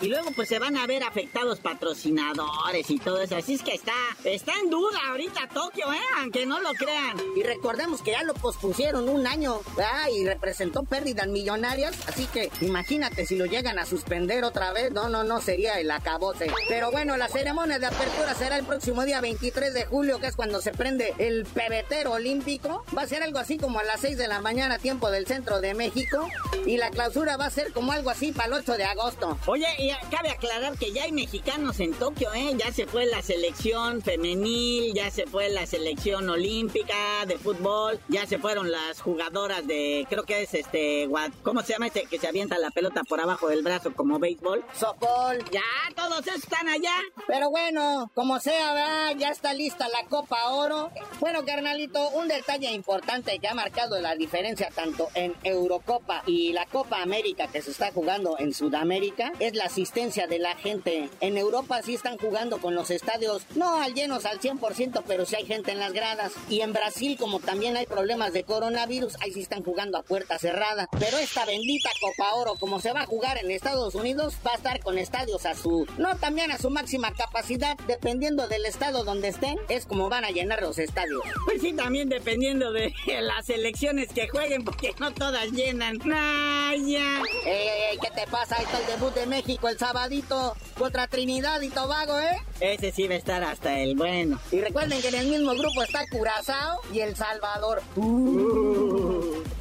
y 0.00 0.08
luego 0.08 0.30
pues 0.32 0.48
se 0.48 0.58
van 0.58 0.76
a 0.76 0.86
ver 0.86 1.04
afectados 1.04 1.60
patrocinadores 1.60 2.90
y 2.90 2.98
todo 2.98 3.20
eso. 3.20 3.36
Así 3.36 3.54
es 3.54 3.62
que 3.62 3.74
está, 3.74 3.92
está 4.24 4.52
en 4.62 4.70
duda 4.70 4.98
ahorita 5.08 5.48
Tokio, 5.48 5.92
¿eh? 5.92 6.00
Aunque 6.18 6.46
no 6.46 6.60
lo 6.60 6.72
crean. 6.72 7.16
Y 7.36 7.42
recordemos 7.42 8.02
que 8.02 8.12
ya 8.12 8.22
lo 8.22 8.34
pospusieron 8.34 9.08
un 9.08 9.26
año, 9.26 9.60
¿verdad? 9.76 10.08
Y 10.12 10.26
representó 10.26 10.82
pérdidas 10.82 11.28
millonarias, 11.28 11.96
así 12.08 12.26
que 12.26 12.50
imagínate 12.60 13.24
si 13.24 13.36
lo 13.36 13.46
llegan 13.46 13.78
a 13.78 13.86
suspender 13.86 14.44
otra 14.44 14.72
vez, 14.72 14.92
no, 14.92 15.08
no, 15.08 15.22
no, 15.22 15.40
sería 15.40 15.78
el 15.78 15.90
acabose. 15.90 16.50
Pero 16.68 16.90
bueno, 16.90 17.16
la 17.16 17.28
ceremonia 17.28 17.78
de 17.78 17.86
apertura 17.86 18.34
será 18.34 18.58
el 18.58 18.64
próximo 18.64 19.04
día 19.04 19.20
23 19.20 19.72
de 19.74 19.86
julio, 19.86 20.18
que 20.18 20.26
es 20.26 20.36
cuando 20.36 20.60
se 20.60 20.72
prende 20.72 21.14
el 21.18 21.44
pebetero 21.44 22.12
olímpico. 22.12 22.84
Va 22.96 23.02
a 23.02 23.06
ser 23.06 23.22
algo 23.22 23.38
así 23.38 23.58
como 23.58 23.78
a 23.78 23.84
las 23.84 24.00
6 24.00 24.18
de 24.18 24.28
la 24.28 24.40
mañana, 24.40 24.78
tiempo 24.78 25.10
del 25.10 25.26
centro 25.26 25.60
de 25.60 25.74
México. 25.74 26.28
Y 26.66 26.76
la 26.78 26.90
clausura 26.90 27.36
va 27.36 27.46
a 27.46 27.50
ser 27.50 27.72
como 27.72 27.92
algo 27.92 28.10
así 28.10 28.32
para 28.32 28.48
el 28.48 28.52
8 28.54 28.76
de 28.76 28.84
agosto. 28.84 29.35
Oye, 29.46 29.66
y 29.78 29.90
cabe 30.10 30.30
aclarar 30.30 30.76
que 30.78 30.92
ya 30.92 31.04
hay 31.04 31.12
mexicanos 31.12 31.80
en 31.80 31.92
Tokio, 31.92 32.32
¿eh? 32.34 32.54
Ya 32.56 32.72
se 32.72 32.86
fue 32.86 33.06
la 33.06 33.22
selección 33.22 34.02
femenil, 34.02 34.94
ya 34.94 35.10
se 35.10 35.26
fue 35.26 35.48
la 35.48 35.66
selección 35.66 36.28
olímpica 36.28 37.26
de 37.26 37.38
fútbol, 37.38 38.00
ya 38.08 38.26
se 38.26 38.38
fueron 38.38 38.70
las 38.70 39.00
jugadoras 39.00 39.66
de, 39.66 40.06
creo 40.08 40.24
que 40.24 40.42
es 40.42 40.54
este, 40.54 41.08
¿cómo 41.42 41.62
se 41.62 41.74
llama 41.74 41.86
este 41.88 42.06
que 42.06 42.18
se 42.18 42.26
avienta 42.26 42.58
la 42.58 42.70
pelota 42.70 43.02
por 43.04 43.20
abajo 43.20 43.48
del 43.48 43.62
brazo 43.62 43.92
como 43.94 44.18
béisbol? 44.18 44.64
Sopol. 44.74 45.44
Ya, 45.50 45.62
todos 45.94 46.26
están 46.26 46.68
allá. 46.68 46.94
Pero 47.26 47.50
bueno, 47.50 48.10
como 48.14 48.40
sea, 48.40 48.72
¿verdad? 48.72 49.16
ya 49.18 49.30
está 49.30 49.54
lista 49.54 49.88
la 49.88 50.08
Copa 50.08 50.50
Oro. 50.50 50.90
Bueno, 51.20 51.44
carnalito, 51.44 52.10
un 52.10 52.28
detalle 52.28 52.70
importante 52.72 53.38
que 53.38 53.48
ha 53.48 53.54
marcado 53.54 54.00
la 54.00 54.14
diferencia 54.14 54.68
tanto 54.74 55.08
en 55.14 55.34
Eurocopa 55.42 56.22
y 56.26 56.52
la 56.52 56.66
Copa 56.66 57.02
América 57.02 57.48
que 57.48 57.62
se 57.62 57.70
está 57.70 57.92
jugando 57.92 58.36
en 58.38 58.52
Sudamérica 58.52 59.15
es 59.38 59.54
la 59.54 59.64
asistencia 59.64 60.26
de 60.26 60.38
la 60.38 60.56
gente. 60.56 61.08
En 61.20 61.36
Europa 61.36 61.80
sí 61.82 61.94
están 61.94 62.18
jugando 62.18 62.58
con 62.58 62.74
los 62.74 62.90
estadios, 62.90 63.42
no 63.54 63.80
al 63.80 63.94
llenos 63.94 64.24
al 64.26 64.40
100%, 64.40 65.02
pero 65.06 65.24
sí 65.24 65.36
hay 65.36 65.46
gente 65.46 65.72
en 65.72 65.78
las 65.78 65.92
gradas. 65.92 66.32
Y 66.48 66.60
en 66.60 66.72
Brasil, 66.72 67.16
como 67.18 67.40
también 67.40 67.76
hay 67.76 67.86
problemas 67.86 68.32
de 68.32 68.44
coronavirus, 68.44 69.16
ahí 69.20 69.32
sí 69.32 69.40
están 69.40 69.62
jugando 69.62 69.98
a 69.98 70.02
puerta 70.02 70.38
cerrada. 70.38 70.88
Pero 70.98 71.18
esta 71.18 71.44
bendita 71.44 71.90
Copa 72.00 72.34
Oro, 72.34 72.56
como 72.56 72.80
se 72.80 72.92
va 72.92 73.02
a 73.02 73.06
jugar 73.06 73.38
en 73.38 73.50
Estados 73.50 73.94
Unidos, 73.94 74.34
va 74.46 74.52
a 74.52 74.56
estar 74.56 74.80
con 74.80 74.98
estadios 74.98 75.46
a 75.46 75.54
su, 75.54 75.86
no 75.98 76.16
también 76.16 76.50
a 76.50 76.58
su 76.58 76.70
máxima 76.70 77.12
capacidad, 77.12 77.76
dependiendo 77.86 78.48
del 78.48 78.66
estado 78.66 79.04
donde 79.04 79.28
estén, 79.28 79.58
es 79.68 79.86
como 79.86 80.08
van 80.08 80.24
a 80.24 80.30
llenar 80.30 80.62
los 80.62 80.78
estadios. 80.78 81.22
Pues 81.46 81.62
sí, 81.62 81.72
también 81.72 82.08
dependiendo 82.08 82.72
de 82.72 82.92
las 83.22 83.48
elecciones 83.48 84.12
que 84.12 84.28
jueguen, 84.28 84.64
porque 84.64 84.94
no 84.98 85.12
todas 85.12 85.50
llenan. 85.52 85.98
Nah, 86.04 86.74
ya. 86.74 87.22
Ey, 87.44 87.68
ey, 87.68 87.82
ey, 87.92 87.98
¿qué 87.98 88.10
te 88.10 88.26
pasa? 88.30 88.56
Ahí 88.58 88.64
está 88.64 88.78
el 88.80 88.86
debut 88.86 89.05
de 89.14 89.26
México 89.26 89.68
el 89.68 89.78
sabadito 89.78 90.56
contra 90.78 91.06
Trinidad 91.06 91.60
y 91.60 91.68
Tobago, 91.68 92.18
¿eh? 92.18 92.42
Ese 92.60 92.92
sí 92.92 93.06
va 93.06 93.14
a 93.14 93.18
estar 93.18 93.42
hasta 93.42 93.78
el 93.78 93.96
bueno. 93.96 94.38
Y 94.50 94.60
recuerden 94.60 95.00
que 95.00 95.08
en 95.08 95.14
el 95.16 95.26
mismo 95.26 95.52
grupo 95.54 95.82
está 95.82 96.06
Curazao 96.10 96.80
y 96.92 97.00
El 97.00 97.16
Salvador. 97.16 97.82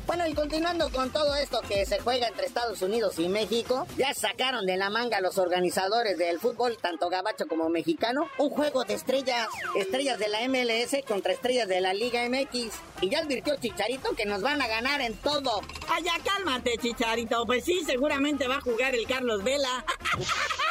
Bueno, 0.08 0.28
y 0.28 0.34
continuando 0.34 0.90
con 0.92 1.10
todo 1.10 1.36
esto 1.36 1.62
que 1.68 1.86
se 1.86 2.00
juega 2.00 2.28
entre 2.28 2.46
Estados 2.46 2.82
Unidos 2.84 3.18
y 3.18 3.28
México, 3.28 3.88
ya 3.98 4.14
sacaron 4.14 4.66
de 4.66 4.78
la 4.78 4.90
manga 4.92 5.20
los 5.20 5.40
organizadores 5.40 6.18
del 6.18 6.40
fútbol, 6.40 6.78
tanto 6.78 7.10
gabacho 7.10 7.48
como 7.48 7.70
mexicano, 7.70 8.30
un 8.38 8.50
juego 8.52 8.84
de 8.84 8.94
estrellas, 8.94 9.48
estrellas 9.76 10.20
de 10.20 10.28
la 10.28 10.48
MLS 10.48 11.04
contra 11.08 11.34
estrellas 11.34 11.68
de 11.68 11.82
la 11.82 11.94
Liga 11.94 12.22
MX. 12.30 12.72
Y 13.02 13.10
ya 13.10 13.20
advirtió 13.20 13.56
Chicharito 13.56 14.16
que 14.16 14.26
nos 14.26 14.42
van 14.42 14.62
a 14.62 14.68
ganar 14.68 15.02
en 15.02 15.16
todo. 15.16 15.62
Ya 16.04 16.14
cálmate, 16.24 16.78
chicharito. 16.78 17.46
Pues 17.46 17.66
sí, 17.66 17.82
seguramente 17.86 18.48
va 18.48 18.58
a 18.58 18.62
jugar 18.62 18.94
el 18.94 19.08
Carlos 19.08 19.44
Vela. 19.44 19.86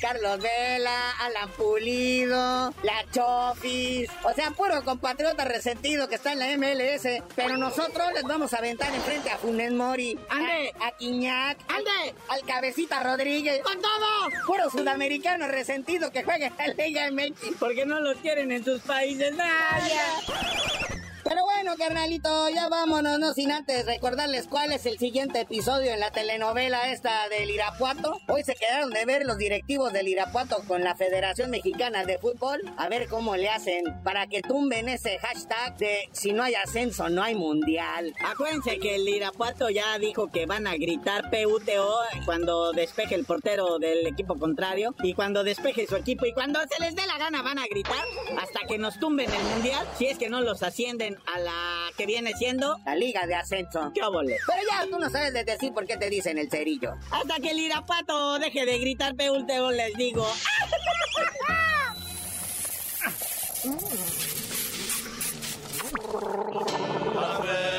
Carlos 0.00 0.38
Vela, 0.40 1.10
Alan 1.20 1.50
Pulido, 1.50 2.72
la 2.82 3.04
Chofis, 3.12 4.08
o 4.22 4.32
sea, 4.32 4.50
puro 4.52 4.84
compatriota 4.84 5.44
resentido 5.44 6.08
que 6.08 6.14
está 6.14 6.32
en 6.32 6.38
la 6.38 6.56
MLS, 6.56 7.22
pero 7.34 7.56
nosotros 7.56 8.06
les 8.14 8.22
vamos 8.22 8.52
a 8.54 8.58
aventar 8.58 8.94
enfrente 8.94 9.30
a 9.30 9.38
Funes 9.38 9.72
Mori, 9.72 10.18
¡Ande! 10.28 10.72
a, 10.80 10.86
a 10.88 10.90
Quiñac, 10.92 11.58
¡Ande! 11.68 12.14
al 12.28 12.42
Cabecita 12.42 13.02
Rodríguez, 13.02 13.60
¡Con 13.62 13.80
todo! 13.80 14.44
puro 14.46 14.70
sudamericano 14.70 15.48
resentido 15.48 16.10
que 16.12 16.22
juega 16.22 16.52
en 16.58 16.76
la 16.76 16.84
Liga 16.84 17.10
MX. 17.10 17.56
Porque 17.58 17.84
no 17.84 18.00
los 18.00 18.16
quieren 18.18 18.52
en 18.52 18.64
sus 18.64 18.80
países. 18.82 19.36
¡Vaya! 19.36 20.87
Pero 21.28 21.44
bueno, 21.44 21.74
carnalito, 21.76 22.48
ya 22.48 22.70
vámonos, 22.70 23.18
no 23.18 23.34
sin 23.34 23.52
antes 23.52 23.84
recordarles 23.84 24.46
cuál 24.48 24.72
es 24.72 24.86
el 24.86 24.98
siguiente 24.98 25.42
episodio 25.42 25.92
en 25.92 26.00
la 26.00 26.10
telenovela 26.10 26.90
esta 26.90 27.28
del 27.28 27.50
Irapuato. 27.50 28.18
Hoy 28.28 28.42
se 28.44 28.54
quedaron 28.54 28.88
de 28.88 29.04
ver 29.04 29.26
los 29.26 29.36
directivos 29.36 29.92
del 29.92 30.08
Irapuato 30.08 30.62
con 30.66 30.82
la 30.82 30.94
Federación 30.94 31.50
Mexicana 31.50 32.06
de 32.06 32.16
Fútbol, 32.16 32.62
a 32.78 32.88
ver 32.88 33.08
cómo 33.08 33.36
le 33.36 33.50
hacen 33.50 33.84
para 34.02 34.26
que 34.26 34.40
tumben 34.40 34.88
ese 34.88 35.18
hashtag 35.18 35.76
de 35.76 36.08
si 36.12 36.32
no 36.32 36.42
hay 36.42 36.54
ascenso, 36.54 37.10
no 37.10 37.22
hay 37.22 37.34
mundial. 37.34 38.14
Acuérdense 38.24 38.78
que 38.78 38.94
el 38.94 39.06
Irapuato 39.06 39.68
ya 39.68 39.98
dijo 39.98 40.28
que 40.28 40.46
van 40.46 40.66
a 40.66 40.76
gritar 40.76 41.28
PUTO 41.28 41.94
cuando 42.24 42.72
despeje 42.72 43.16
el 43.16 43.26
portero 43.26 43.78
del 43.78 44.06
equipo 44.06 44.38
contrario 44.38 44.94
y 45.02 45.12
cuando 45.12 45.44
despeje 45.44 45.86
su 45.86 45.96
equipo 45.96 46.24
y 46.24 46.32
cuando 46.32 46.58
se 46.60 46.82
les 46.82 46.96
dé 46.96 47.06
la 47.06 47.18
gana 47.18 47.42
van 47.42 47.58
a 47.58 47.66
gritar 47.66 48.02
hasta 48.40 48.66
que 48.66 48.78
nos 48.78 48.98
tumben 48.98 49.30
el 49.30 49.42
mundial 49.42 49.86
si 49.98 50.06
es 50.06 50.16
que 50.16 50.30
no 50.30 50.40
los 50.40 50.62
ascienden 50.62 51.17
a 51.26 51.38
la 51.38 51.90
que 51.96 52.06
viene 52.06 52.32
siendo 52.34 52.78
La 52.84 52.94
Liga 52.94 53.26
de 53.26 53.34
Ascenso. 53.34 53.90
¿Qué 53.94 54.02
óvole? 54.02 54.36
Pero 54.46 54.58
ya 54.70 54.90
tú 54.90 54.98
no 54.98 55.10
sabes 55.10 55.32
de 55.32 55.44
decir 55.44 55.72
por 55.72 55.86
qué 55.86 55.96
te 55.96 56.10
dicen 56.10 56.38
el 56.38 56.50
cerillo. 56.50 56.94
Hasta 57.10 57.36
que 57.36 57.50
el 57.50 57.58
Irapuato 57.58 58.38
deje 58.38 58.64
de 58.64 58.78
gritar 58.78 59.14
PUTO 59.16 59.70
les 59.72 59.94
digo. 59.96 60.26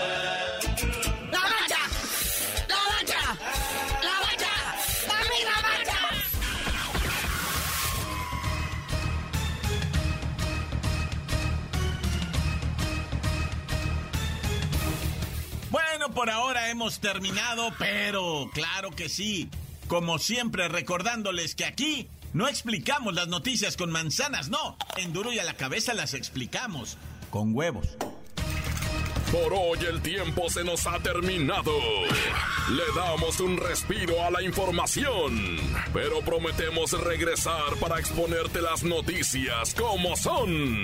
por 16.19 16.29
ahora 16.29 16.69
hemos 16.69 16.99
terminado, 16.99 17.71
pero 17.79 18.49
claro 18.53 18.91
que 18.91 19.07
sí. 19.07 19.49
Como 19.87 20.19
siempre, 20.19 20.67
recordándoles 20.67 21.55
que 21.55 21.63
aquí 21.63 22.09
no 22.33 22.49
explicamos 22.49 23.13
las 23.13 23.29
noticias 23.29 23.77
con 23.77 23.89
manzanas, 23.89 24.49
no. 24.49 24.77
En 24.97 25.13
duro 25.13 25.31
y 25.31 25.39
a 25.39 25.45
la 25.45 25.53
cabeza 25.53 25.93
las 25.93 26.13
explicamos 26.13 26.97
con 27.29 27.55
huevos. 27.55 27.87
Por 29.31 29.53
hoy 29.53 29.79
el 29.89 30.01
tiempo 30.01 30.49
se 30.49 30.65
nos 30.65 30.85
ha 30.87 30.99
terminado. 30.99 31.71
Le 32.69 32.83
damos 32.97 33.39
un 33.39 33.55
respiro 33.55 34.21
a 34.21 34.29
la 34.29 34.43
información, 34.43 35.55
pero 35.93 36.19
prometemos 36.19 36.91
regresar 36.99 37.77
para 37.79 37.97
exponerte 37.97 38.61
las 38.61 38.83
noticias 38.83 39.73
como 39.73 40.17
son. 40.17 40.83